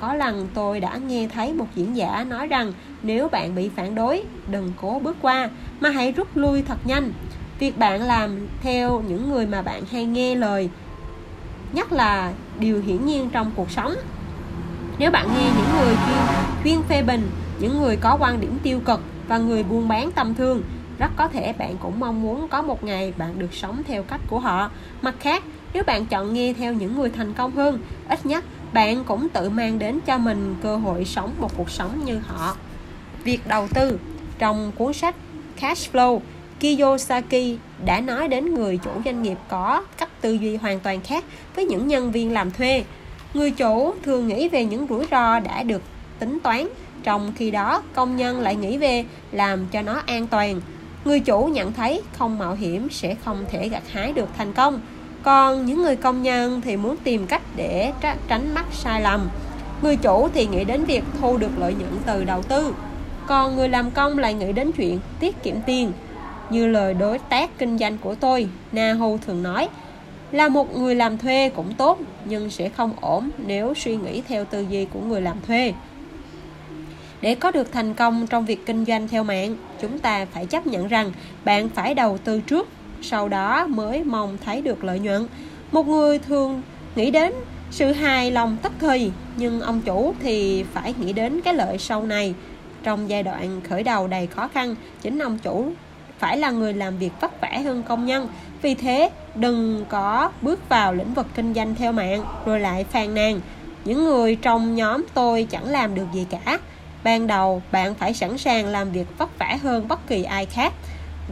Có 0.00 0.14
lần 0.14 0.48
tôi 0.54 0.80
đã 0.80 0.96
nghe 0.96 1.28
thấy 1.28 1.52
một 1.52 1.66
diễn 1.74 1.96
giả 1.96 2.24
nói 2.24 2.46
rằng, 2.46 2.72
nếu 3.02 3.28
bạn 3.28 3.54
bị 3.54 3.68
phản 3.68 3.94
đối, 3.94 4.22
đừng 4.50 4.72
cố 4.80 5.00
bước 5.04 5.16
qua, 5.22 5.48
mà 5.80 5.90
hãy 5.90 6.12
rút 6.12 6.36
lui 6.36 6.62
thật 6.62 6.78
nhanh. 6.84 7.12
Việc 7.58 7.78
bạn 7.78 8.02
làm 8.02 8.46
theo 8.62 9.02
những 9.08 9.30
người 9.30 9.46
mà 9.46 9.62
bạn 9.62 9.82
hay 9.92 10.04
nghe 10.04 10.34
lời 10.34 10.70
nhất 11.72 11.92
là 11.92 12.32
điều 12.58 12.80
hiển 12.80 13.06
nhiên 13.06 13.30
trong 13.30 13.50
cuộc 13.56 13.70
sống. 13.70 13.94
Nếu 14.98 15.10
bạn 15.10 15.28
nghe 15.34 15.44
những 15.56 15.76
người 15.78 15.94
chuyên 16.06 16.18
chuyên 16.64 16.82
phê 16.82 17.02
bình, 17.02 17.30
những 17.60 17.80
người 17.80 17.96
có 17.96 18.16
quan 18.20 18.40
điểm 18.40 18.58
tiêu 18.62 18.80
cực 18.84 19.00
và 19.28 19.38
người 19.38 19.62
buôn 19.62 19.88
bán 19.88 20.12
tâm 20.12 20.34
thương, 20.34 20.62
rất 20.98 21.10
có 21.16 21.28
thể 21.28 21.52
bạn 21.52 21.76
cũng 21.76 22.00
mong 22.00 22.22
muốn 22.22 22.48
có 22.48 22.62
một 22.62 22.84
ngày 22.84 23.12
bạn 23.18 23.38
được 23.38 23.54
sống 23.54 23.82
theo 23.86 24.02
cách 24.02 24.20
của 24.28 24.38
họ. 24.38 24.70
Mặt 25.02 25.14
khác, 25.20 25.42
nếu 25.72 25.82
bạn 25.86 26.06
chọn 26.06 26.34
nghe 26.34 26.52
theo 26.52 26.72
những 26.72 26.96
người 26.96 27.10
thành 27.10 27.34
công 27.34 27.56
hơn, 27.56 27.80
ít 28.08 28.26
nhất 28.26 28.44
bạn 28.72 29.04
cũng 29.04 29.28
tự 29.28 29.50
mang 29.50 29.78
đến 29.78 30.00
cho 30.06 30.18
mình 30.18 30.56
cơ 30.62 30.76
hội 30.76 31.04
sống 31.04 31.34
một 31.40 31.56
cuộc 31.56 31.70
sống 31.70 32.04
như 32.04 32.18
họ. 32.26 32.56
Việc 33.24 33.48
đầu 33.48 33.68
tư 33.74 33.98
trong 34.38 34.72
cuốn 34.78 34.92
sách 34.92 35.14
cash 35.60 35.94
flow 35.94 36.20
Kiyosaki 36.60 37.58
đã 37.84 38.00
nói 38.00 38.28
đến 38.28 38.54
người 38.54 38.76
chủ 38.76 38.90
doanh 39.04 39.22
nghiệp 39.22 39.38
có 39.48 39.82
cách 39.98 40.08
tư 40.20 40.32
duy 40.32 40.56
hoàn 40.56 40.80
toàn 40.80 41.00
khác 41.00 41.24
với 41.56 41.64
những 41.64 41.88
nhân 41.88 42.12
viên 42.12 42.32
làm 42.32 42.50
thuê. 42.50 42.84
Người 43.34 43.50
chủ 43.50 43.94
thường 44.02 44.28
nghĩ 44.28 44.48
về 44.48 44.64
những 44.64 44.86
rủi 44.88 45.06
ro 45.10 45.40
đã 45.40 45.62
được 45.62 45.82
tính 46.18 46.38
toán, 46.42 46.68
trong 47.02 47.32
khi 47.36 47.50
đó 47.50 47.82
công 47.94 48.16
nhân 48.16 48.40
lại 48.40 48.56
nghĩ 48.56 48.78
về 48.78 49.04
làm 49.32 49.66
cho 49.66 49.82
nó 49.82 50.02
an 50.06 50.26
toàn. 50.26 50.60
Người 51.04 51.20
chủ 51.20 51.44
nhận 51.44 51.72
thấy 51.72 52.02
không 52.12 52.38
mạo 52.38 52.54
hiểm 52.54 52.88
sẽ 52.90 53.14
không 53.14 53.44
thể 53.50 53.68
gặt 53.68 53.82
hái 53.92 54.12
được 54.12 54.28
thành 54.38 54.52
công, 54.52 54.80
còn 55.22 55.66
những 55.66 55.82
người 55.82 55.96
công 55.96 56.22
nhân 56.22 56.60
thì 56.60 56.76
muốn 56.76 56.96
tìm 56.96 57.26
cách 57.26 57.42
để 57.56 57.92
tránh 58.28 58.54
mắc 58.54 58.66
sai 58.72 59.00
lầm. 59.00 59.28
Người 59.82 59.96
chủ 59.96 60.28
thì 60.34 60.46
nghĩ 60.46 60.64
đến 60.64 60.84
việc 60.84 61.04
thu 61.20 61.36
được 61.36 61.58
lợi 61.58 61.74
nhuận 61.74 61.92
từ 62.06 62.24
đầu 62.24 62.42
tư, 62.42 62.74
còn 63.26 63.56
người 63.56 63.68
làm 63.68 63.90
công 63.90 64.18
lại 64.18 64.34
nghĩ 64.34 64.52
đến 64.52 64.72
chuyện 64.72 64.98
tiết 65.20 65.42
kiệm 65.42 65.56
tiền 65.66 65.92
như 66.50 66.66
lời 66.66 66.94
đối 66.94 67.18
tác 67.18 67.58
kinh 67.58 67.78
doanh 67.78 67.98
của 67.98 68.14
tôi, 68.14 68.48
Nahu 68.72 69.18
thường 69.18 69.42
nói, 69.42 69.68
là 70.32 70.48
một 70.48 70.76
người 70.76 70.94
làm 70.94 71.18
thuê 71.18 71.48
cũng 71.48 71.74
tốt, 71.74 71.98
nhưng 72.24 72.50
sẽ 72.50 72.68
không 72.68 72.92
ổn 73.00 73.30
nếu 73.46 73.74
suy 73.74 73.96
nghĩ 73.96 74.22
theo 74.28 74.44
tư 74.44 74.64
duy 74.70 74.84
của 74.84 75.00
người 75.00 75.20
làm 75.20 75.36
thuê. 75.46 75.72
Để 77.20 77.34
có 77.34 77.50
được 77.50 77.72
thành 77.72 77.94
công 77.94 78.26
trong 78.26 78.44
việc 78.44 78.66
kinh 78.66 78.84
doanh 78.84 79.08
theo 79.08 79.24
mạng, 79.24 79.56
chúng 79.80 79.98
ta 79.98 80.24
phải 80.24 80.46
chấp 80.46 80.66
nhận 80.66 80.88
rằng 80.88 81.12
bạn 81.44 81.68
phải 81.68 81.94
đầu 81.94 82.18
tư 82.18 82.40
trước, 82.40 82.68
sau 83.02 83.28
đó 83.28 83.66
mới 83.66 84.04
mong 84.04 84.36
thấy 84.44 84.62
được 84.62 84.84
lợi 84.84 84.98
nhuận. 84.98 85.26
Một 85.72 85.86
người 85.86 86.18
thường 86.18 86.62
nghĩ 86.96 87.10
đến 87.10 87.32
sự 87.70 87.92
hài 87.92 88.30
lòng 88.30 88.56
tức 88.62 88.72
thời, 88.80 89.10
nhưng 89.36 89.60
ông 89.60 89.80
chủ 89.80 90.14
thì 90.20 90.64
phải 90.72 90.94
nghĩ 91.00 91.12
đến 91.12 91.40
cái 91.40 91.54
lợi 91.54 91.78
sau 91.78 92.06
này. 92.06 92.34
Trong 92.82 93.08
giai 93.10 93.22
đoạn 93.22 93.60
khởi 93.68 93.82
đầu 93.82 94.08
đầy 94.08 94.26
khó 94.26 94.48
khăn, 94.48 94.74
chính 95.02 95.18
ông 95.18 95.38
chủ 95.38 95.72
phải 96.18 96.38
là 96.38 96.50
người 96.50 96.74
làm 96.74 96.98
việc 96.98 97.12
vất 97.20 97.40
vả 97.40 97.60
hơn 97.64 97.82
công 97.82 98.06
nhân. 98.06 98.28
Vì 98.62 98.74
thế, 98.74 99.10
đừng 99.34 99.84
có 99.88 100.30
bước 100.42 100.68
vào 100.68 100.94
lĩnh 100.94 101.14
vực 101.14 101.26
kinh 101.34 101.54
doanh 101.54 101.74
theo 101.74 101.92
mạng, 101.92 102.24
rồi 102.46 102.60
lại 102.60 102.84
phàn 102.84 103.14
nàn. 103.14 103.40
Những 103.84 104.04
người 104.04 104.36
trong 104.36 104.74
nhóm 104.74 105.04
tôi 105.14 105.46
chẳng 105.50 105.66
làm 105.66 105.94
được 105.94 106.06
gì 106.12 106.26
cả. 106.30 106.58
Ban 107.04 107.26
đầu, 107.26 107.62
bạn 107.72 107.94
phải 107.94 108.14
sẵn 108.14 108.38
sàng 108.38 108.66
làm 108.66 108.92
việc 108.92 109.18
vất 109.18 109.38
vả 109.38 109.58
hơn 109.62 109.88
bất 109.88 110.06
kỳ 110.06 110.22
ai 110.22 110.46
khác. 110.46 110.72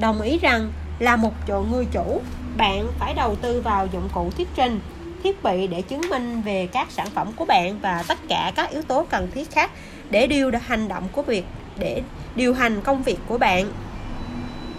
Đồng 0.00 0.20
ý 0.20 0.38
rằng 0.38 0.72
là 0.98 1.16
một 1.16 1.32
chỗ 1.48 1.64
người 1.70 1.86
chủ, 1.92 2.20
bạn 2.56 2.86
phải 2.98 3.14
đầu 3.14 3.34
tư 3.34 3.60
vào 3.60 3.86
dụng 3.92 4.08
cụ 4.14 4.30
thuyết 4.36 4.48
trình, 4.56 4.80
thiết 5.22 5.42
bị 5.42 5.66
để 5.66 5.82
chứng 5.82 6.00
minh 6.10 6.42
về 6.42 6.68
các 6.72 6.90
sản 6.90 7.06
phẩm 7.14 7.32
của 7.36 7.44
bạn 7.44 7.78
và 7.82 8.04
tất 8.08 8.18
cả 8.28 8.52
các 8.56 8.70
yếu 8.70 8.82
tố 8.82 9.06
cần 9.10 9.30
thiết 9.34 9.50
khác 9.50 9.70
để 10.10 10.26
điều 10.26 10.50
hành 10.66 10.88
động 10.88 11.08
của 11.12 11.22
việc, 11.22 11.44
để 11.78 12.02
điều 12.34 12.54
hành 12.54 12.80
công 12.80 13.02
việc 13.02 13.18
của 13.28 13.38
bạn 13.38 13.66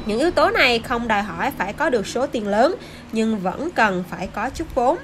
những 0.08 0.20
yếu 0.20 0.32
tố 0.32 0.50
này 0.50 0.80
không 0.80 1.08
đòi 1.08 1.22
hỏi 1.24 1.52
phải 1.58 1.74
có 1.74 1.90
được 1.90 2.08
số 2.08 2.28
tiền 2.28 2.48
lớn, 2.48 2.76
nhưng 3.12 3.40
vẫn 3.40 3.70
cần 3.76 4.04
phải 4.10 4.28
có 4.28 4.50
chút 4.50 4.76
vốn. 4.76 4.98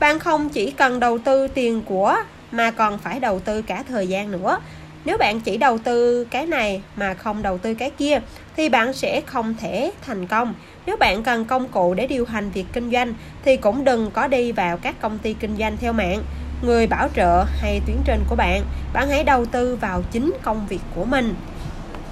Bạn 0.00 0.18
không 0.18 0.48
chỉ 0.48 0.70
cần 0.70 1.00
đầu 1.00 1.18
tư 1.18 1.48
tiền 1.48 1.82
của 1.82 2.16
mà 2.52 2.70
còn 2.70 2.98
phải 2.98 3.20
đầu 3.20 3.40
tư 3.40 3.62
cả 3.62 3.84
thời 3.88 4.06
gian 4.06 4.30
nữa. 4.30 4.58
Nếu 5.04 5.18
bạn 5.18 5.40
chỉ 5.40 5.56
đầu 5.56 5.78
tư 5.78 6.24
cái 6.24 6.46
này 6.46 6.82
mà 6.96 7.14
không 7.14 7.42
đầu 7.42 7.58
tư 7.58 7.74
cái 7.74 7.90
kia, 7.90 8.20
thì 8.56 8.68
bạn 8.68 8.92
sẽ 8.92 9.20
không 9.20 9.54
thể 9.60 9.92
thành 10.06 10.26
công. 10.26 10.54
Nếu 10.86 10.96
bạn 10.96 11.22
cần 11.22 11.44
công 11.44 11.68
cụ 11.68 11.94
để 11.94 12.06
điều 12.06 12.24
hành 12.24 12.50
việc 12.50 12.64
kinh 12.72 12.90
doanh, 12.90 13.14
thì 13.44 13.56
cũng 13.56 13.84
đừng 13.84 14.10
có 14.10 14.26
đi 14.28 14.52
vào 14.52 14.76
các 14.76 15.00
công 15.00 15.18
ty 15.18 15.34
kinh 15.34 15.56
doanh 15.56 15.76
theo 15.76 15.92
mạng. 15.92 16.22
Người 16.62 16.86
bảo 16.86 17.08
trợ 17.16 17.44
hay 17.60 17.80
tuyến 17.86 17.96
trên 18.04 18.20
của 18.28 18.36
bạn 18.36 18.62
bạn 18.92 19.08
hãy 19.08 19.24
đầu 19.24 19.46
tư 19.46 19.76
vào 19.76 20.02
chính 20.12 20.32
công 20.42 20.66
việc 20.66 20.80
của 20.94 21.04
mình. 21.04 21.34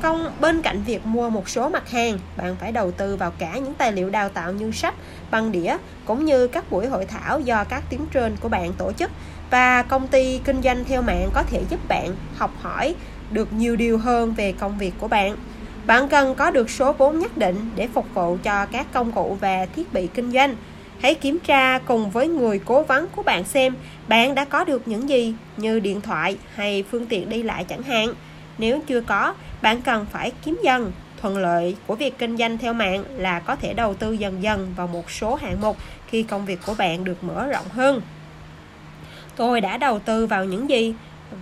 Công 0.03 0.33
bên 0.41 0.63
cạnh 0.63 0.83
việc 0.87 1.07
mua 1.07 1.31
một 1.31 1.49
số 1.49 1.69
mặt 1.69 1.91
hàng, 1.91 2.19
bạn 2.37 2.57
phải 2.61 2.73
đầu 2.73 2.91
tư 2.91 3.17
vào 3.17 3.33
cả 3.39 3.53
những 3.55 3.75
tài 3.75 3.93
liệu 3.93 4.11
đào 4.11 4.29
tạo 4.29 4.53
như 4.53 4.73
sách, 4.73 4.95
băng 5.31 5.53
đĩa 5.53 5.77
cũng 6.05 6.25
như 6.25 6.47
các 6.47 6.71
buổi 6.71 6.87
hội 6.87 7.05
thảo 7.05 7.41
do 7.41 7.65
các 7.65 7.83
tiếng 7.91 8.07
trên 8.13 8.37
của 8.41 8.49
bạn 8.49 8.73
tổ 8.73 8.93
chức 8.93 9.11
và 9.51 9.83
công 9.83 10.09
ty 10.09 10.41
kinh 10.45 10.63
doanh 10.63 10.85
theo 10.85 11.03
mạng 11.03 11.31
có 11.35 11.43
thể 11.43 11.63
giúp 11.71 11.89
bạn 11.89 12.15
học 12.37 12.51
hỏi 12.61 12.95
được 13.31 13.53
nhiều 13.53 13.77
điều 13.77 13.99
hơn 13.99 14.35
về 14.35 14.53
công 14.53 14.79
việc 14.79 14.93
của 14.99 15.09
bạn. 15.09 15.37
Bạn 15.87 16.09
cần 16.09 16.35
có 16.35 16.51
được 16.51 16.71
số 16.71 16.93
vốn 16.93 17.19
nhất 17.19 17.39
định 17.39 17.71
để 17.77 17.89
phục 17.95 18.07
vụ 18.15 18.37
cho 18.43 18.67
các 18.67 18.87
công 18.93 19.13
cụ 19.13 19.37
và 19.41 19.67
thiết 19.77 19.93
bị 19.93 20.07
kinh 20.07 20.33
doanh. 20.33 20.57
Hãy 21.01 21.15
kiểm 21.15 21.39
tra 21.39 21.79
cùng 21.79 22.11
với 22.11 22.29
người 22.29 22.61
cố 22.65 22.83
vấn 22.83 23.07
của 23.17 23.23
bạn 23.23 23.45
xem 23.45 23.75
bạn 24.09 24.35
đã 24.35 24.45
có 24.45 24.65
được 24.65 24.89
những 24.89 25.09
gì 25.09 25.35
như 25.57 25.81
điện 25.81 26.01
thoại 26.01 26.39
hay 26.55 26.85
phương 26.91 27.07
tiện 27.07 27.29
đi 27.29 27.43
lại 27.43 27.65
chẳng 27.65 27.83
hạn. 27.83 28.15
Nếu 28.61 28.81
chưa 28.87 29.01
có, 29.01 29.35
bạn 29.63 29.83
cần 29.83 30.07
phải 30.13 30.33
kiếm 30.45 30.61
dần. 30.63 30.93
Thuận 31.21 31.39
lợi 31.39 31.77
của 31.87 31.95
việc 31.95 32.19
kinh 32.19 32.37
doanh 32.37 32.59
theo 32.59 32.75
mạng 32.75 33.05
là 33.17 33.41
có 33.41 33.57
thể 33.57 33.75
đầu 33.75 33.95
tư 33.95 34.13
dần 34.13 34.43
dần 34.43 34.73
vào 34.77 34.87
một 34.87 35.11
số 35.11 35.35
hạng 35.35 35.61
mục 35.61 35.77
khi 36.07 36.23
công 36.23 36.47
việc 36.47 36.59
của 36.67 36.75
bạn 36.79 37.05
được 37.05 37.25
mở 37.25 37.47
rộng 37.47 37.69
hơn. 37.71 38.03
Tôi 39.37 39.61
đã 39.61 39.77
đầu 39.77 39.99
tư 39.99 40.27
vào 40.27 40.45
những 40.45 40.71
gì? 40.71 40.95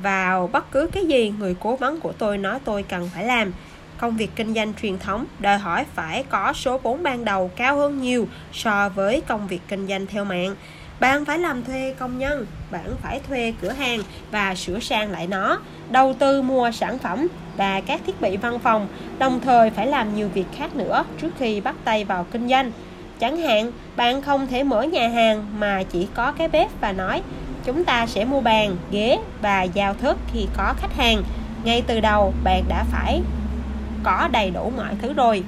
Vào 0.02 0.50
bất 0.52 0.70
cứ 0.70 0.88
cái 0.92 1.06
gì 1.06 1.32
người 1.38 1.56
cố 1.60 1.76
vấn 1.76 2.00
của 2.00 2.12
tôi 2.12 2.38
nói 2.38 2.58
tôi 2.64 2.82
cần 2.82 3.10
phải 3.14 3.24
làm 3.24 3.52
công 3.98 4.16
việc 4.16 4.30
kinh 4.36 4.54
doanh 4.54 4.72
truyền 4.82 4.98
thống 4.98 5.24
đòi 5.38 5.58
hỏi 5.58 5.84
phải 5.94 6.24
có 6.30 6.52
số 6.52 6.78
vốn 6.78 7.02
ban 7.02 7.24
đầu 7.24 7.50
cao 7.56 7.76
hơn 7.76 8.02
nhiều 8.02 8.28
so 8.52 8.88
với 8.88 9.20
công 9.20 9.48
việc 9.48 9.60
kinh 9.68 9.86
doanh 9.86 10.06
theo 10.06 10.24
mạng 10.24 10.54
bạn 11.00 11.24
phải 11.24 11.38
làm 11.38 11.64
thuê 11.64 11.94
công 11.98 12.18
nhân, 12.18 12.46
bạn 12.70 12.94
phải 13.02 13.20
thuê 13.28 13.52
cửa 13.62 13.72
hàng 13.72 14.00
và 14.30 14.54
sửa 14.54 14.78
sang 14.80 15.10
lại 15.10 15.26
nó, 15.26 15.60
đầu 15.90 16.14
tư 16.18 16.42
mua 16.42 16.70
sản 16.70 16.98
phẩm 16.98 17.28
và 17.56 17.80
các 17.80 18.00
thiết 18.06 18.20
bị 18.20 18.36
văn 18.36 18.58
phòng, 18.58 18.88
đồng 19.18 19.40
thời 19.40 19.70
phải 19.70 19.86
làm 19.86 20.14
nhiều 20.14 20.28
việc 20.28 20.46
khác 20.56 20.76
nữa 20.76 21.04
trước 21.20 21.30
khi 21.38 21.60
bắt 21.60 21.76
tay 21.84 22.04
vào 22.04 22.26
kinh 22.30 22.48
doanh. 22.48 22.72
Chẳng 23.18 23.36
hạn, 23.36 23.72
bạn 23.96 24.22
không 24.22 24.46
thể 24.46 24.64
mở 24.64 24.82
nhà 24.82 25.08
hàng 25.08 25.46
mà 25.58 25.82
chỉ 25.82 26.08
có 26.14 26.32
cái 26.32 26.48
bếp 26.48 26.80
và 26.80 26.92
nói, 26.92 27.22
chúng 27.64 27.84
ta 27.84 28.06
sẽ 28.06 28.24
mua 28.24 28.40
bàn, 28.40 28.76
ghế 28.90 29.18
và 29.42 29.62
giao 29.62 29.94
thức 29.94 30.18
khi 30.32 30.46
có 30.56 30.74
khách 30.80 30.96
hàng. 30.96 31.22
Ngay 31.64 31.82
từ 31.86 32.00
đầu, 32.00 32.34
bạn 32.44 32.64
đã 32.68 32.84
phải 32.92 33.20
có 34.02 34.28
đầy 34.32 34.50
đủ 34.50 34.72
mọi 34.76 34.94
thứ 35.02 35.12
rồi. 35.12 35.42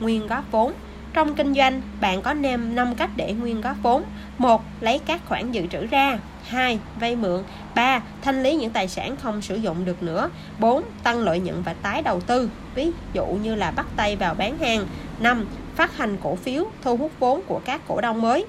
Nguyên 0.00 0.26
góp 0.26 0.44
vốn 0.50 0.72
trong 1.12 1.34
kinh 1.34 1.54
doanh 1.54 1.82
bạn 2.00 2.22
có 2.22 2.34
nem 2.34 2.74
5 2.74 2.94
cách 2.94 3.10
để 3.16 3.32
nguyên 3.32 3.60
góp 3.60 3.76
vốn 3.82 4.02
một 4.38 4.62
lấy 4.80 5.00
các 5.06 5.20
khoản 5.26 5.52
dự 5.52 5.66
trữ 5.66 5.86
ra 5.86 6.18
2. 6.48 6.78
Vay 7.00 7.16
mượn 7.16 7.42
3. 7.74 8.00
Thanh 8.22 8.42
lý 8.42 8.56
những 8.56 8.70
tài 8.70 8.88
sản 8.88 9.16
không 9.16 9.42
sử 9.42 9.56
dụng 9.56 9.84
được 9.84 10.02
nữa 10.02 10.30
4. 10.58 10.82
Tăng 11.02 11.18
lợi 11.18 11.40
nhuận 11.40 11.62
và 11.62 11.74
tái 11.82 12.02
đầu 12.02 12.20
tư 12.20 12.50
Ví 12.74 12.90
dụ 13.12 13.26
như 13.26 13.54
là 13.54 13.70
bắt 13.70 13.86
tay 13.96 14.16
vào 14.16 14.34
bán 14.34 14.58
hàng 14.58 14.86
5. 15.20 15.46
Phát 15.74 15.96
hành 15.96 16.16
cổ 16.22 16.34
phiếu 16.34 16.64
thu 16.82 16.96
hút 16.96 17.12
vốn 17.18 17.42
của 17.46 17.60
các 17.64 17.80
cổ 17.88 18.00
đông 18.00 18.22
mới 18.22 18.44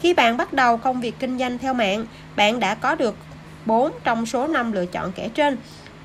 Khi 0.00 0.14
bạn 0.14 0.36
bắt 0.36 0.52
đầu 0.52 0.76
công 0.76 1.00
việc 1.00 1.18
kinh 1.18 1.38
doanh 1.38 1.58
theo 1.58 1.74
mạng 1.74 2.06
Bạn 2.36 2.60
đã 2.60 2.74
có 2.74 2.94
được 2.94 3.16
4 3.66 3.92
trong 4.04 4.26
số 4.26 4.46
5 4.46 4.72
lựa 4.72 4.86
chọn 4.86 5.12
kể 5.12 5.28
trên 5.34 5.56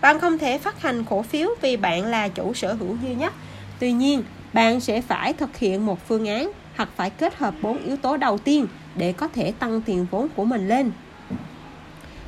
bạn 0.02 0.20
không 0.20 0.38
thể 0.38 0.58
phát 0.58 0.82
hành 0.82 1.04
cổ 1.04 1.22
phiếu 1.22 1.50
vì 1.62 1.78
bạn 1.78 2.06
là 2.06 2.28
chủ 2.28 2.54
sở 2.54 2.74
hữu 2.74 2.98
duy 3.04 3.16
nhất. 3.16 3.34
Tuy 3.80 3.92
nhiên, 3.92 4.24
bạn 4.54 4.80
sẽ 4.80 5.02
phải 5.02 5.34
thực 5.34 5.58
hiện 5.58 5.86
một 5.86 6.08
phương 6.08 6.26
án 6.28 6.52
hoặc 6.76 6.90
phải 6.96 7.10
kết 7.10 7.38
hợp 7.38 7.54
bốn 7.62 7.84
yếu 7.84 7.98
tố 7.98 8.18
đầu 8.18 8.38
tiên 8.38 8.68
để 8.96 9.14
có 9.14 9.28
thể 9.28 9.52
tăng 9.52 9.82
tiền 9.82 10.06
vốn 10.12 10.28
của 10.36 10.46
mình 10.46 10.68
lên. 10.68 10.92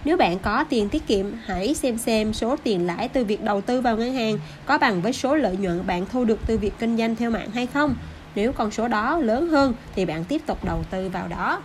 Nếu 0.05 0.17
bạn 0.17 0.39
có 0.39 0.63
tiền 0.69 0.89
tiết 0.89 1.07
kiệm, 1.07 1.25
hãy 1.45 1.73
xem 1.73 1.97
xem 1.97 2.33
số 2.33 2.55
tiền 2.63 2.87
lãi 2.87 3.07
từ 3.07 3.25
việc 3.25 3.43
đầu 3.43 3.61
tư 3.61 3.81
vào 3.81 3.97
ngân 3.97 4.13
hàng 4.13 4.39
có 4.65 4.77
bằng 4.77 5.01
với 5.01 5.13
số 5.13 5.35
lợi 5.35 5.57
nhuận 5.57 5.87
bạn 5.87 6.05
thu 6.11 6.25
được 6.25 6.39
từ 6.47 6.57
việc 6.57 6.73
kinh 6.79 6.97
doanh 6.97 7.15
theo 7.15 7.31
mạng 7.31 7.51
hay 7.51 7.65
không. 7.65 7.95
Nếu 8.35 8.51
con 8.51 8.71
số 8.71 8.87
đó 8.87 9.17
lớn 9.17 9.49
hơn 9.49 9.73
thì 9.95 10.05
bạn 10.05 10.23
tiếp 10.23 10.41
tục 10.45 10.65
đầu 10.65 10.83
tư 10.91 11.09
vào 11.09 11.27
đó. 11.27 11.61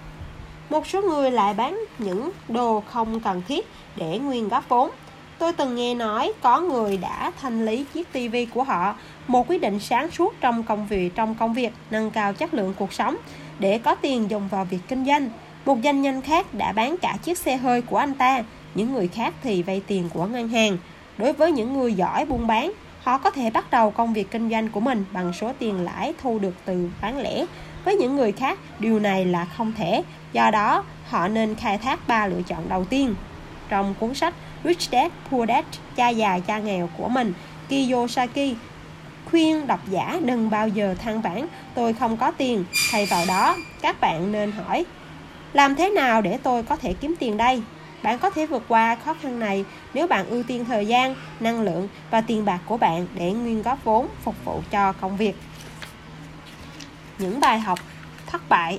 Một 0.71 0.87
số 0.87 1.03
người 1.03 1.31
lại 1.31 1.55
bán 1.55 1.85
những 1.99 2.31
đồ 2.49 2.83
không 2.87 3.21
cần 3.21 3.43
thiết 3.49 3.67
để 3.97 4.19
nguyên 4.19 4.49
góp 4.49 4.69
vốn 4.69 4.91
Tôi 5.39 5.53
từng 5.53 5.75
nghe 5.75 5.95
nói 5.95 6.33
có 6.43 6.61
người 6.61 6.97
đã 6.97 7.33
thanh 7.41 7.67
lý 7.67 7.85
chiếc 7.95 8.13
tivi 8.13 8.47
của 8.47 8.63
họ, 8.63 8.97
một 9.27 9.51
quyết 9.51 9.61
định 9.61 9.81
sáng 9.81 10.11
suốt 10.11 10.35
trong 10.41 10.63
công 10.63 10.87
việc 10.87 11.15
trong 11.15 11.35
công 11.35 11.55
việc 11.55 11.73
nâng 11.91 12.11
cao 12.11 12.33
chất 12.33 12.55
lượng 12.55 12.75
cuộc 12.79 12.93
sống 12.93 13.17
để 13.59 13.79
có 13.79 13.95
tiền 13.95 14.31
dùng 14.31 14.49
vào 14.49 14.65
việc 14.65 14.79
kinh 14.89 15.05
doanh. 15.07 15.31
Một 15.65 15.79
doanh 15.85 16.03
nhân 16.03 16.23
khác 16.23 16.55
đã 16.55 16.73
bán 16.73 16.97
cả 16.97 17.17
chiếc 17.23 17.39
xe 17.39 17.57
hơi 17.57 17.83
của 17.83 17.97
anh 17.97 18.15
ta, 18.15 18.43
những 18.75 18.93
người 18.93 19.09
khác 19.09 19.35
thì 19.43 19.63
vay 19.63 19.83
tiền 19.87 20.09
của 20.15 20.27
ngân 20.27 20.49
hàng. 20.49 20.79
Đối 21.19 21.33
với 21.33 21.53
những 21.53 21.79
người 21.79 21.95
giỏi 21.95 22.25
buôn 22.25 22.47
bán, 22.47 22.73
họ 23.03 23.19
có 23.19 23.31
thể 23.31 23.51
bắt 23.51 23.71
đầu 23.71 23.91
công 23.91 24.13
việc 24.13 24.31
kinh 24.31 24.51
doanh 24.51 24.69
của 24.69 24.81
mình 24.81 25.05
bằng 25.13 25.33
số 25.33 25.53
tiền 25.59 25.85
lãi 25.85 26.15
thu 26.23 26.39
được 26.39 26.55
từ 26.65 26.91
bán 27.03 27.19
lẻ. 27.19 27.47
Với 27.85 27.97
những 27.97 28.17
người 28.17 28.33
khác, 28.33 28.59
điều 28.79 28.99
này 28.99 29.25
là 29.25 29.45
không 29.45 29.73
thể. 29.77 30.03
Do 30.33 30.51
đó, 30.51 30.85
họ 31.09 31.29
nên 31.29 31.55
khai 31.55 31.79
thác 31.79 32.09
ba 32.09 32.27
lựa 32.27 32.43
chọn 32.43 32.69
đầu 32.69 32.85
tiên. 32.85 33.15
Trong 33.69 33.95
cuốn 34.01 34.15
sách 34.15 34.35
Rich 34.67 34.91
Dad 34.91 35.13
Poor 35.31 35.49
Dad, 35.49 35.65
cha 35.97 36.09
già 36.09 36.39
cha 36.39 36.59
nghèo 36.59 36.89
của 36.97 37.09
mình, 37.09 37.33
Kiyosaki 37.69 38.57
khuyên 39.31 39.67
độc 39.67 39.81
giả 39.91 40.21
đừng 40.25 40.51
bao 40.51 40.69
giờ 40.69 40.95
than 41.03 41.23
vãn 41.23 41.47
tôi 41.75 41.93
không 41.93 42.17
có 42.17 42.31
tiền. 42.31 42.65
Thay 42.91 43.07
vào 43.07 43.25
đó 43.27 43.57
các 43.83 44.01
bạn 44.01 44.33
nên 44.33 44.53
hỏi 44.53 44.85
làm 45.53 45.77
thế 45.77 45.91
nào 45.91 46.23
để 46.23 46.39
tôi 46.43 46.63
có 46.63 46.77
thể 46.77 46.93
kiếm 46.93 47.15
tiền 47.19 47.37
đây? 47.37 47.63
Bạn 48.03 48.19
có 48.19 48.31
thể 48.31 48.47
vượt 48.47 48.63
qua 48.69 48.97
khó 49.05 49.15
khăn 49.15 49.39
này 49.39 49.65
nếu 49.95 50.07
bạn 50.07 50.27
ưu 50.27 50.43
tiên 50.43 50.65
thời 50.65 50.87
gian 50.87 51.15
năng 51.41 51.61
lượng 51.61 51.89
và 52.11 52.21
tiền 52.21 52.45
bạc 52.45 52.59
của 52.67 52.77
bạn 52.77 53.07
để 53.15 53.33
nguyên 53.33 53.63
góp 53.63 53.85
vốn 53.85 54.09
phục 54.23 54.45
vụ 54.45 54.63
cho 54.71 54.93
công 54.93 55.17
việc. 55.17 55.37
Những 57.19 57.41
bài 57.41 57.61
học 57.61 57.79
thất 58.27 58.49
bại 58.49 58.79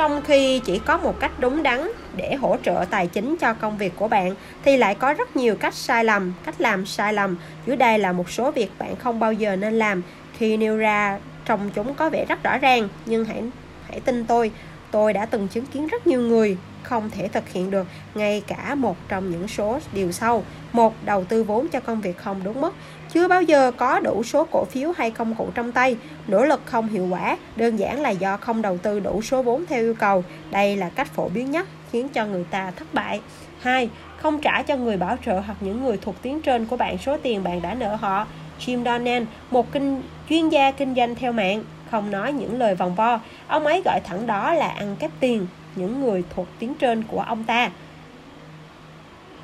trong 0.00 0.22
khi 0.24 0.60
chỉ 0.64 0.78
có 0.78 0.96
một 0.96 1.20
cách 1.20 1.32
đúng 1.38 1.62
đắn 1.62 1.88
để 2.16 2.34
hỗ 2.34 2.56
trợ 2.62 2.84
tài 2.90 3.06
chính 3.06 3.36
cho 3.36 3.54
công 3.54 3.78
việc 3.78 3.92
của 3.96 4.08
bạn, 4.08 4.34
thì 4.64 4.76
lại 4.76 4.94
có 4.94 5.14
rất 5.14 5.36
nhiều 5.36 5.56
cách 5.56 5.74
sai 5.74 6.04
lầm. 6.04 6.32
Cách 6.44 6.60
làm 6.60 6.86
sai 6.86 7.12
lầm, 7.12 7.36
dưới 7.66 7.76
đây 7.76 7.98
là 7.98 8.12
một 8.12 8.30
số 8.30 8.50
việc 8.50 8.70
bạn 8.78 8.96
không 8.96 9.20
bao 9.20 9.32
giờ 9.32 9.56
nên 9.56 9.74
làm. 9.74 10.02
Khi 10.38 10.56
nêu 10.56 10.76
ra 10.76 11.18
trong 11.44 11.70
chúng 11.74 11.94
có 11.94 12.10
vẻ 12.10 12.24
rất 12.24 12.42
rõ 12.42 12.58
ràng, 12.58 12.88
nhưng 13.06 13.24
hãy 13.24 13.42
hãy 13.88 14.00
tin 14.00 14.24
tôi. 14.24 14.50
Tôi 14.90 15.12
đã 15.12 15.26
từng 15.26 15.48
chứng 15.48 15.66
kiến 15.66 15.86
rất 15.86 16.06
nhiều 16.06 16.20
người 16.20 16.56
không 16.82 17.10
thể 17.10 17.28
thực 17.28 17.48
hiện 17.48 17.70
được, 17.70 17.86
ngay 18.14 18.42
cả 18.46 18.74
một 18.74 18.96
trong 19.08 19.30
những 19.30 19.48
số 19.48 19.78
điều 19.92 20.12
sau. 20.12 20.44
Một, 20.72 20.94
đầu 21.04 21.24
tư 21.24 21.42
vốn 21.42 21.68
cho 21.68 21.80
công 21.80 22.00
việc 22.00 22.18
không 22.18 22.40
đúng 22.44 22.60
mức 22.60 22.74
chưa 23.12 23.28
bao 23.28 23.42
giờ 23.42 23.72
có 23.76 24.00
đủ 24.00 24.22
số 24.22 24.46
cổ 24.50 24.64
phiếu 24.64 24.92
hay 24.96 25.10
công 25.10 25.34
cụ 25.34 25.48
trong 25.54 25.72
tay. 25.72 25.96
Nỗ 26.28 26.44
lực 26.44 26.60
không 26.64 26.88
hiệu 26.88 27.06
quả 27.10 27.36
đơn 27.56 27.76
giản 27.76 28.00
là 28.00 28.10
do 28.10 28.36
không 28.36 28.62
đầu 28.62 28.78
tư 28.78 29.00
đủ 29.00 29.22
số 29.22 29.42
vốn 29.42 29.64
theo 29.68 29.80
yêu 29.80 29.94
cầu. 29.94 30.24
Đây 30.50 30.76
là 30.76 30.88
cách 30.88 31.08
phổ 31.08 31.28
biến 31.28 31.50
nhất 31.50 31.66
khiến 31.92 32.08
cho 32.08 32.26
người 32.26 32.44
ta 32.50 32.70
thất 32.70 32.94
bại. 32.94 33.20
Hai 33.60 33.90
không 34.16 34.40
trả 34.40 34.62
cho 34.62 34.76
người 34.76 34.96
bảo 34.96 35.16
trợ 35.26 35.40
hoặc 35.40 35.56
những 35.60 35.84
người 35.84 35.96
thuộc 35.96 36.22
tuyến 36.22 36.40
trên 36.40 36.66
của 36.66 36.76
bạn 36.76 36.98
số 36.98 37.16
tiền 37.22 37.44
bạn 37.44 37.62
đã 37.62 37.74
nợ 37.74 37.94
họ. 37.94 38.26
Jim 38.60 38.84
Donnan, 38.84 39.26
một 39.50 39.72
kinh 39.72 40.02
chuyên 40.28 40.48
gia 40.48 40.70
kinh 40.70 40.94
doanh 40.94 41.14
theo 41.14 41.32
mạng, 41.32 41.64
không 41.90 42.10
nói 42.10 42.32
những 42.32 42.58
lời 42.58 42.74
vòng 42.74 42.94
vo, 42.94 43.20
ông 43.46 43.66
ấy 43.66 43.82
gọi 43.84 44.00
thẳng 44.04 44.26
đó 44.26 44.54
là 44.54 44.68
ăn 44.68 44.96
cắp 44.96 45.10
tiền 45.20 45.46
những 45.76 46.00
người 46.00 46.24
thuộc 46.34 46.46
tuyến 46.58 46.74
trên 46.74 47.02
của 47.02 47.20
ông 47.20 47.44
ta. 47.44 47.70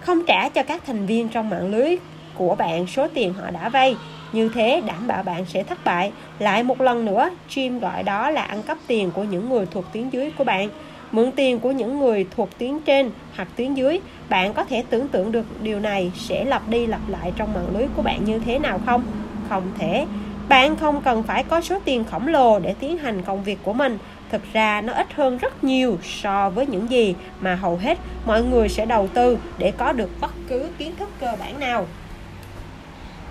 Không 0.01 0.27
trả 0.27 0.49
cho 0.49 0.63
các 0.63 0.83
thành 0.87 1.07
viên 1.07 1.29
trong 1.29 1.51
mạng 1.51 1.71
lưới 1.71 1.97
của 2.39 2.55
bạn 2.55 2.87
số 2.87 3.09
tiền 3.15 3.35
họ 3.35 3.51
đã 3.51 3.69
vay. 3.69 3.97
Như 4.33 4.49
thế 4.49 4.83
đảm 4.87 5.07
bảo 5.07 5.23
bạn 5.23 5.45
sẽ 5.45 5.63
thất 5.63 5.85
bại. 5.85 6.13
Lại 6.39 6.63
một 6.63 6.81
lần 6.81 7.05
nữa, 7.05 7.31
Jim 7.51 7.79
gọi 7.79 8.03
đó 8.03 8.31
là 8.31 8.43
ăn 8.43 8.63
cắp 8.63 8.79
tiền 8.87 9.11
của 9.11 9.25
những 9.25 9.49
người 9.49 9.67
thuộc 9.67 9.85
tuyến 9.93 10.11
dưới 10.11 10.31
của 10.39 10.45
bạn. 10.45 10.69
Mượn 11.13 11.33
tiền 11.33 11.59
của 11.59 11.71
những 11.71 11.99
người 11.99 12.27
thuộc 12.37 12.59
tuyến 12.59 12.81
trên 12.81 13.11
hoặc 13.37 13.49
tuyến 13.57 13.75
dưới, 13.75 14.01
bạn 14.29 14.55
có 14.55 14.65
thể 14.65 14.85
tưởng 14.91 15.09
tượng 15.09 15.33
được 15.33 15.63
điều 15.63 15.81
này 15.81 16.13
sẽ 16.15 16.45
lặp 16.45 16.69
đi 16.69 16.87
lặp 16.87 17.01
lại 17.09 17.33
trong 17.37 17.55
mạng 17.55 17.77
lưới 17.79 17.87
của 17.97 18.03
bạn 18.03 18.25
như 18.25 18.39
thế 18.39 18.59
nào 18.59 18.81
không? 18.87 19.03
Không 19.49 19.63
thể. 19.79 20.07
Bạn 20.49 20.77
không 20.77 21.03
cần 21.03 21.23
phải 21.23 21.45
có 21.45 21.61
số 21.61 21.79
tiền 21.85 22.05
khổng 22.05 22.29
lồ 22.29 22.59
để 22.59 22.75
tiến 22.81 22.99
hành 22.99 23.23
công 23.23 23.45
việc 23.45 23.59
của 23.63 23.73
mình. 23.73 23.99
Thực 24.31 24.43
ra 24.53 24.81
nó 24.81 24.93
ít 24.93 25.07
hơn 25.15 25.39
rất 25.39 25.65
nhiều 25.65 25.99
so 26.03 26.51
với 26.51 26.67
những 26.67 26.91
gì 26.91 27.15
mà 27.41 27.55
hầu 27.55 27.77
hết 27.77 27.99
mọi 28.27 28.43
người 28.43 28.69
sẽ 28.69 28.87
đầu 28.87 29.09
tư 29.15 29.39
để 29.59 29.73
có 29.79 29.93
được 29.93 30.11
bất 30.21 30.33
cứ 30.49 30.69
kiến 30.79 30.93
thức 30.99 31.09
cơ 31.21 31.33
bản 31.41 31.61
nào. 31.61 31.87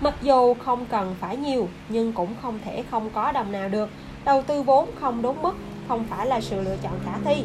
Mặc 0.02 0.14
dù 0.22 0.54
không 0.54 0.86
cần 0.86 1.16
phải 1.20 1.38
nhiều 1.38 1.68
nhưng 1.90 2.14
cũng 2.14 2.36
không 2.42 2.60
thể 2.66 2.84
không 2.92 3.10
có 3.10 3.32
đồng 3.32 3.52
nào 3.52 3.70
được. 3.70 3.90
Đầu 4.26 4.42
tư 4.42 4.62
vốn 4.62 4.90
không 5.00 5.22
đúng 5.22 5.42
mức 5.42 5.54
không 5.88 6.06
phải 6.10 6.26
là 6.26 6.42
sự 6.42 6.62
lựa 6.62 6.78
chọn 6.84 7.00
khả 7.06 7.12
thi. 7.26 7.44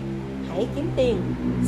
Hãy 0.49 0.67
kiếm 0.77 0.91
tiền. 0.97 1.17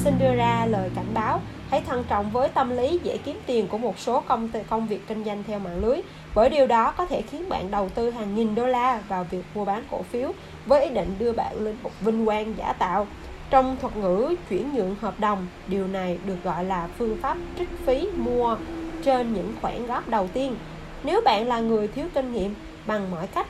Xin 0.05 0.15
đưa 0.19 0.35
ra 0.35 0.67
lời 0.67 0.91
cảnh 0.95 1.15
báo. 1.15 1.41
Hãy 1.71 1.81
thận 1.81 2.05
trọng 2.09 2.31
với 2.31 2.49
tâm 2.49 2.71
lý 2.71 3.01
dễ 3.03 3.17
kiếm 3.17 3.37
tiền 3.47 3.69
của 3.69 3.79
một 3.79 3.99
số 3.99 4.21
công 4.21 4.49
công 4.71 4.87
việc 4.87 5.09
kinh 5.09 5.25
doanh 5.25 5.45
theo 5.47 5.59
mạng 5.59 5.85
lưới 5.85 6.01
bởi 6.35 6.51
điều 6.51 6.67
đó 6.67 6.93
có 6.97 7.07
thể 7.07 7.23
khiến 7.23 7.49
bạn 7.49 7.71
đầu 7.71 7.89
tư 7.89 8.11
hàng 8.11 8.35
nghìn 8.35 8.55
đô 8.55 8.67
la 8.67 9.01
vào 9.09 9.27
việc 9.31 9.43
mua 9.55 9.65
bán 9.65 9.85
cổ 9.91 10.03
phiếu 10.03 10.33
với 10.67 10.85
ý 10.85 10.91
định 10.91 11.15
đưa 11.19 11.33
bạn 11.33 11.57
lên 11.61 11.77
một 11.83 11.91
vinh 12.01 12.27
quang 12.27 12.55
giả 12.59 12.73
tạo. 12.73 13.07
Trong 13.51 13.77
thuật 13.81 13.97
ngữ 13.97 14.35
chuyển 14.51 14.75
nhượng 14.75 14.97
hợp 15.01 15.21
đồng, 15.21 15.47
điều 15.67 15.87
này 15.87 16.19
được 16.27 16.37
gọi 16.45 16.65
là 16.65 16.89
phương 16.99 17.17
pháp 17.23 17.37
trích 17.59 17.69
phí 17.87 18.09
mua 18.17 18.57
trên 19.05 19.35
những 19.35 19.53
khoản 19.61 19.87
góp 19.87 20.09
đầu 20.09 20.29
tiên 20.33 20.57
nếu 21.05 21.21
bạn 21.25 21.49
là 21.49 21.61
người 21.61 21.89
thiếu 21.89 22.07
kinh 22.15 22.33
nghiệm 22.33 22.55
bằng 22.87 23.11
mọi 23.11 23.27
cách, 23.27 23.47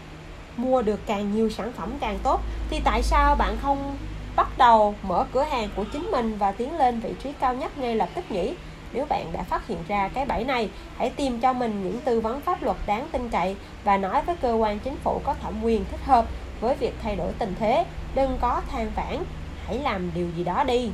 mua 0.56 0.82
được 0.82 1.00
càng 1.06 1.34
nhiều 1.34 1.50
sản 1.50 1.72
phẩm 1.72 1.92
càng 2.00 2.18
tốt, 2.22 2.40
thì 2.70 2.80
tại 2.84 3.02
sao 3.02 3.36
bạn 3.36 3.56
không 3.62 3.96
bắt 4.36 4.58
đầu 4.58 4.94
mở 5.02 5.24
cửa 5.32 5.42
hàng 5.42 5.68
của 5.76 5.84
chính 5.92 6.10
mình 6.10 6.36
và 6.38 6.52
tiến 6.52 6.78
lên 6.78 7.00
vị 7.00 7.14
trí 7.22 7.32
cao 7.40 7.54
nhất 7.54 7.78
ngay 7.78 7.96
lập 7.96 8.08
tức 8.14 8.24
nhỉ? 8.30 8.54
Nếu 8.92 9.06
bạn 9.08 9.32
đã 9.32 9.42
phát 9.42 9.66
hiện 9.66 9.78
ra 9.88 10.08
cái 10.08 10.24
bẫy 10.24 10.44
này, 10.44 10.68
hãy 10.98 11.10
tìm 11.10 11.40
cho 11.40 11.52
mình 11.52 11.84
những 11.84 12.00
tư 12.04 12.20
vấn 12.20 12.40
pháp 12.40 12.62
luật 12.62 12.76
đáng 12.86 13.08
tin 13.12 13.28
cậy 13.28 13.56
và 13.84 13.96
nói 13.96 14.22
với 14.26 14.36
cơ 14.36 14.52
quan 14.52 14.78
chính 14.78 14.96
phủ 14.96 15.20
có 15.24 15.34
thẩm 15.34 15.64
quyền 15.64 15.84
thích 15.90 16.00
hợp 16.04 16.26
với 16.60 16.74
việc 16.74 16.92
thay 17.02 17.16
đổi 17.16 17.32
tình 17.38 17.54
thế. 17.58 17.84
Đừng 18.14 18.38
có 18.40 18.60
than 18.70 18.90
vãn, 18.96 19.24
hãy 19.66 19.78
làm 19.78 20.10
điều 20.14 20.26
gì 20.36 20.44
đó 20.44 20.64
đi. 20.64 20.90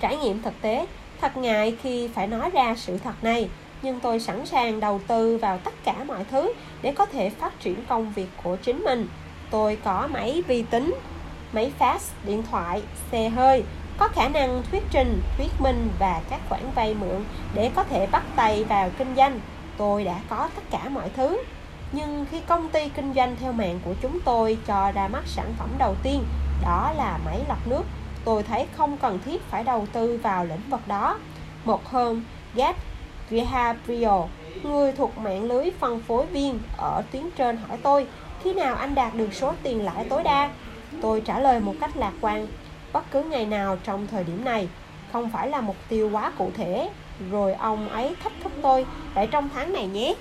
Trải 0.00 0.16
nghiệm 0.16 0.42
thực 0.42 0.54
tế, 0.60 0.86
thật 1.20 1.36
ngại 1.36 1.76
khi 1.82 2.08
phải 2.08 2.26
nói 2.26 2.50
ra 2.50 2.74
sự 2.76 2.98
thật 2.98 3.24
này 3.24 3.48
nhưng 3.82 4.00
tôi 4.00 4.20
sẵn 4.20 4.46
sàng 4.46 4.80
đầu 4.80 5.00
tư 5.06 5.38
vào 5.42 5.58
tất 5.58 5.74
cả 5.84 5.94
mọi 6.06 6.24
thứ 6.30 6.52
để 6.82 6.92
có 6.92 7.06
thể 7.06 7.30
phát 7.30 7.60
triển 7.60 7.84
công 7.88 8.12
việc 8.12 8.28
của 8.42 8.56
chính 8.56 8.84
mình. 8.84 9.08
Tôi 9.50 9.78
có 9.84 10.08
máy 10.12 10.42
vi 10.46 10.62
tính, 10.62 10.94
máy 11.52 11.72
fax, 11.78 11.98
điện 12.24 12.42
thoại, 12.50 12.82
xe 13.12 13.28
hơi, 13.28 13.64
có 13.98 14.08
khả 14.08 14.28
năng 14.28 14.62
thuyết 14.70 14.82
trình, 14.90 15.22
thuyết 15.36 15.50
minh 15.58 15.88
và 15.98 16.20
các 16.30 16.40
khoản 16.48 16.62
vay 16.74 16.94
mượn 16.94 17.24
để 17.54 17.70
có 17.74 17.84
thể 17.84 18.06
bắt 18.06 18.22
tay 18.36 18.64
vào 18.64 18.90
kinh 18.98 19.14
doanh. 19.16 19.40
Tôi 19.76 20.04
đã 20.04 20.20
có 20.28 20.48
tất 20.54 20.62
cả 20.70 20.88
mọi 20.88 21.08
thứ. 21.16 21.42
Nhưng 21.92 22.26
khi 22.30 22.40
công 22.40 22.68
ty 22.68 22.88
kinh 22.88 23.14
doanh 23.14 23.36
theo 23.40 23.52
mạng 23.52 23.80
của 23.84 23.94
chúng 24.02 24.20
tôi 24.20 24.58
cho 24.66 24.92
ra 24.92 25.08
mắt 25.08 25.22
sản 25.26 25.54
phẩm 25.58 25.68
đầu 25.78 25.94
tiên, 26.02 26.24
đó 26.62 26.92
là 26.96 27.18
máy 27.24 27.40
lọc 27.48 27.66
nước, 27.66 27.82
tôi 28.24 28.42
thấy 28.42 28.66
không 28.76 28.96
cần 28.96 29.18
thiết 29.24 29.42
phải 29.50 29.64
đầu 29.64 29.86
tư 29.92 30.20
vào 30.22 30.44
lĩnh 30.44 30.70
vực 30.70 30.80
đó. 30.86 31.18
Một 31.64 31.86
hôm 31.86 32.24
Gap 32.54 32.76
Vihabrio, 33.32 34.24
người 34.62 34.92
thuộc 34.92 35.18
mạng 35.18 35.44
lưới 35.44 35.70
phân 35.80 36.00
phối 36.00 36.26
viên 36.26 36.58
ở 36.76 37.02
tuyến 37.12 37.22
trên 37.36 37.56
hỏi 37.56 37.78
tôi 37.82 38.06
khi 38.42 38.52
nào 38.52 38.74
anh 38.74 38.94
đạt 38.94 39.14
được 39.14 39.32
số 39.32 39.52
tiền 39.62 39.84
lãi 39.84 40.04
tối 40.08 40.22
đa? 40.22 40.50
Tôi 41.02 41.20
trả 41.20 41.38
lời 41.38 41.60
một 41.60 41.74
cách 41.80 41.96
lạc 41.96 42.12
quan 42.20 42.46
bất 42.92 43.10
cứ 43.10 43.22
ngày 43.22 43.46
nào 43.46 43.76
trong 43.84 44.06
thời 44.06 44.24
điểm 44.24 44.44
này 44.44 44.68
không 45.12 45.30
phải 45.30 45.48
là 45.48 45.60
mục 45.60 45.76
tiêu 45.88 46.10
quá 46.12 46.32
cụ 46.38 46.50
thể. 46.56 46.90
Rồi 47.30 47.54
ông 47.54 47.88
ấy 47.88 48.14
thách 48.22 48.32
thức 48.42 48.52
tôi 48.62 48.86
để 49.14 49.26
trong 49.26 49.48
tháng 49.54 49.72
này 49.72 49.86
nhé. 49.86 50.14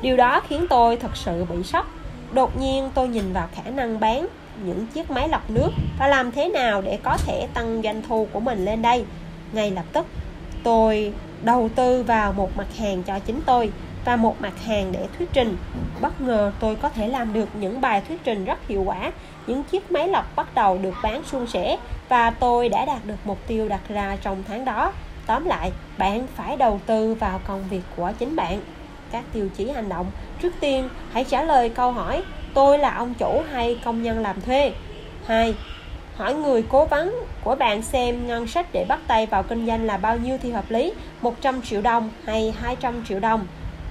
Điều 0.00 0.16
đó 0.16 0.40
khiến 0.48 0.66
tôi 0.70 0.96
thật 0.96 1.16
sự 1.16 1.44
bị 1.44 1.62
sốc. 1.62 1.86
Đột 2.32 2.56
nhiên 2.60 2.90
tôi 2.94 3.08
nhìn 3.08 3.32
vào 3.32 3.48
khả 3.54 3.70
năng 3.70 4.00
bán 4.00 4.26
những 4.64 4.86
chiếc 4.86 5.10
máy 5.10 5.28
lọc 5.28 5.50
nước 5.50 5.70
và 5.98 6.08
làm 6.08 6.32
thế 6.32 6.48
nào 6.48 6.82
để 6.82 6.98
có 7.02 7.16
thể 7.26 7.48
tăng 7.54 7.82
doanh 7.84 8.02
thu 8.08 8.28
của 8.32 8.40
mình 8.40 8.64
lên 8.64 8.82
đây. 8.82 9.04
Ngay 9.52 9.70
lập 9.70 9.84
tức 9.92 10.06
tôi 10.64 11.12
đầu 11.42 11.70
tư 11.74 12.02
vào 12.02 12.32
một 12.32 12.56
mặt 12.56 12.66
hàng 12.78 13.02
cho 13.02 13.18
chính 13.18 13.40
tôi 13.46 13.70
và 14.04 14.16
một 14.16 14.40
mặt 14.40 14.52
hàng 14.66 14.92
để 14.92 15.06
thuyết 15.18 15.28
trình. 15.32 15.56
Bất 16.00 16.20
ngờ 16.20 16.52
tôi 16.60 16.76
có 16.76 16.88
thể 16.88 17.08
làm 17.08 17.32
được 17.32 17.48
những 17.60 17.80
bài 17.80 18.02
thuyết 18.08 18.24
trình 18.24 18.44
rất 18.44 18.58
hiệu 18.68 18.82
quả. 18.82 19.12
Những 19.46 19.62
chiếc 19.62 19.92
máy 19.92 20.08
lọc 20.08 20.36
bắt 20.36 20.54
đầu 20.54 20.78
được 20.78 20.94
bán 21.02 21.24
suôn 21.24 21.46
sẻ 21.46 21.76
và 22.08 22.30
tôi 22.30 22.68
đã 22.68 22.84
đạt 22.84 23.04
được 23.04 23.16
mục 23.24 23.38
tiêu 23.46 23.68
đặt 23.68 23.80
ra 23.88 24.16
trong 24.22 24.42
tháng 24.48 24.64
đó. 24.64 24.92
Tóm 25.26 25.44
lại, 25.44 25.72
bạn 25.98 26.26
phải 26.34 26.56
đầu 26.56 26.80
tư 26.86 27.14
vào 27.14 27.40
công 27.46 27.64
việc 27.70 27.82
của 27.96 28.12
chính 28.18 28.36
bạn. 28.36 28.60
Các 29.12 29.24
tiêu 29.32 29.48
chí 29.56 29.70
hành 29.70 29.88
động. 29.88 30.06
Trước 30.42 30.52
tiên, 30.60 30.88
hãy 31.12 31.24
trả 31.24 31.42
lời 31.42 31.68
câu 31.68 31.92
hỏi, 31.92 32.22
tôi 32.54 32.78
là 32.78 32.94
ông 32.94 33.14
chủ 33.14 33.42
hay 33.52 33.78
công 33.84 34.02
nhân 34.02 34.18
làm 34.18 34.40
thuê? 34.40 34.72
Hai 35.26 35.54
hỏi 36.16 36.34
người 36.34 36.64
cố 36.68 36.84
vấn 36.84 37.14
của 37.44 37.54
bạn 37.54 37.82
xem 37.82 38.26
ngân 38.26 38.46
sách 38.46 38.66
để 38.72 38.84
bắt 38.88 39.00
tay 39.06 39.26
vào 39.26 39.42
kinh 39.42 39.66
doanh 39.66 39.84
là 39.84 39.96
bao 39.96 40.16
nhiêu 40.16 40.38
thì 40.42 40.50
hợp 40.50 40.64
lý 40.68 40.92
100 41.20 41.62
triệu 41.62 41.82
đồng 41.82 42.10
hay 42.24 42.54
200 42.60 43.04
triệu 43.08 43.20
đồng 43.20 43.46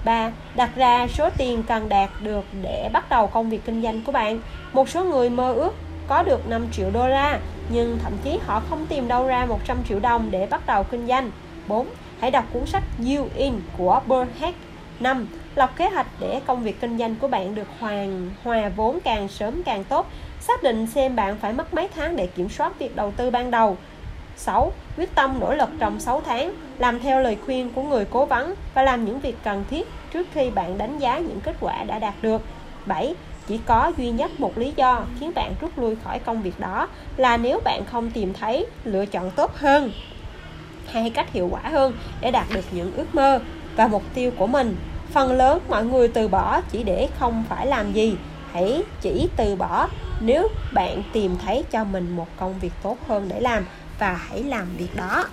3. 0.06 0.32
Đặt 0.56 0.70
ra 0.76 1.08
số 1.08 1.30
tiền 1.38 1.64
cần 1.68 1.90
đạt 1.90 2.10
được 2.22 2.46
để 2.62 2.90
bắt 2.94 3.10
đầu 3.10 3.28
công 3.28 3.50
việc 3.50 3.66
kinh 3.66 3.82
doanh 3.82 4.02
của 4.02 4.12
bạn. 4.12 4.40
Một 4.74 4.90
số 4.90 5.04
người 5.04 5.30
mơ 5.30 5.54
ước 5.54 5.74
có 6.08 6.24
được 6.24 6.50
5 6.50 6.68
triệu 6.72 6.92
đô 6.94 7.08
la, 7.08 7.40
nhưng 7.70 7.98
thậm 8.04 8.14
chí 8.24 8.40
họ 8.46 8.62
không 8.70 8.86
tìm 8.86 9.08
đâu 9.08 9.28
ra 9.28 9.46
100 9.46 9.78
triệu 9.90 10.00
đồng 10.00 10.32
để 10.32 10.48
bắt 10.50 10.66
đầu 10.66 10.84
kinh 10.84 11.08
doanh. 11.08 11.32
4. 11.68 11.88
Hãy 12.20 12.32
đọc 12.32 12.46
cuốn 12.54 12.66
sách 12.66 12.84
You 13.00 13.28
In 13.36 13.54
của 13.78 14.02
Burheck 14.08 14.58
5. 15.00 15.28
Lập 15.56 15.72
kế 15.78 15.90
hoạch 15.90 16.08
để 16.20 16.42
công 16.46 16.64
việc 16.64 16.82
kinh 16.82 16.98
doanh 16.98 17.16
của 17.16 17.28
bạn 17.28 17.56
được 17.56 17.68
hoàn 17.80 18.30
hòa 18.44 18.70
vốn 18.76 19.00
càng 19.04 19.28
sớm 19.28 19.64
càng 19.64 19.84
tốt. 19.84 20.08
Xác 20.48 20.64
định 20.64 20.88
xem 20.88 21.16
bạn 21.16 21.38
phải 21.38 21.54
mất 21.54 21.74
mấy 21.74 21.88
tháng 21.96 22.16
để 22.16 22.28
kiểm 22.28 22.50
soát 22.50 22.80
việc 22.80 22.96
đầu 22.96 23.12
tư 23.18 23.30
ban 23.30 23.52
đầu. 23.52 23.78
6. 24.36 24.72
Quyết 24.98 25.16
tâm 25.16 25.40
nỗ 25.40 25.54
lực 25.54 25.70
trong 25.80 26.00
6 26.00 26.22
tháng, 26.26 26.54
làm 26.80 27.00
theo 27.00 27.22
lời 27.22 27.38
khuyên 27.46 27.70
của 27.70 27.84
người 27.84 28.06
cố 28.06 28.26
vấn 28.26 28.54
và 28.74 28.84
làm 28.84 29.06
những 29.06 29.20
việc 29.20 29.36
cần 29.44 29.64
thiết 29.70 29.88
trước 30.14 30.28
khi 30.34 30.50
bạn 30.50 30.78
đánh 30.78 31.00
giá 31.00 31.18
những 31.18 31.42
kết 31.42 31.56
quả 31.60 31.84
đã 31.84 32.00
đạt 32.00 32.14
được. 32.22 32.42
7. 32.86 33.16
Chỉ 33.48 33.60
có 33.66 33.92
duy 33.98 34.12
nhất 34.12 34.40
một 34.40 34.58
lý 34.58 34.74
do 34.76 35.06
khiến 35.20 35.32
bạn 35.36 35.54
rút 35.62 35.80
lui 35.80 35.96
khỏi 36.04 36.20
công 36.20 36.42
việc 36.42 36.60
đó 36.60 36.88
là 37.18 37.38
nếu 37.38 37.60
bạn 37.64 37.86
không 37.86 38.12
tìm 38.12 38.34
thấy 38.34 38.66
lựa 38.84 39.06
chọn 39.06 39.32
tốt 39.32 39.56
hơn 39.56 39.92
hay 40.92 41.10
cách 41.10 41.34
hiệu 41.34 41.50
quả 41.52 41.62
hơn 41.64 41.94
để 42.22 42.32
đạt 42.32 42.46
được 42.54 42.66
những 42.72 42.94
ước 42.96 43.16
mơ 43.16 43.40
và 43.76 43.88
mục 43.88 44.04
tiêu 44.14 44.32
của 44.38 44.48
mình. 44.48 44.76
Phần 45.12 45.32
lớn 45.32 45.60
mọi 45.70 45.86
người 45.86 46.08
từ 46.08 46.28
bỏ 46.28 46.62
chỉ 46.62 46.84
để 46.84 47.08
không 47.20 47.44
phải 47.50 47.68
làm 47.68 47.94
gì, 47.94 48.16
hãy 48.54 48.84
chỉ 49.02 49.30
từ 49.36 49.56
bỏ 49.56 49.88
nếu 50.20 50.48
bạn 50.74 51.04
tìm 51.14 51.36
thấy 51.46 51.64
cho 51.72 51.84
mình 51.84 52.16
một 52.16 52.28
công 52.38 52.60
việc 52.60 52.74
tốt 52.84 52.98
hơn 53.08 53.26
để 53.30 53.40
làm 53.40 53.66
và 54.00 54.14
hãy 54.14 54.44
làm 54.44 54.76
việc 54.78 54.96
đó. 54.96 55.26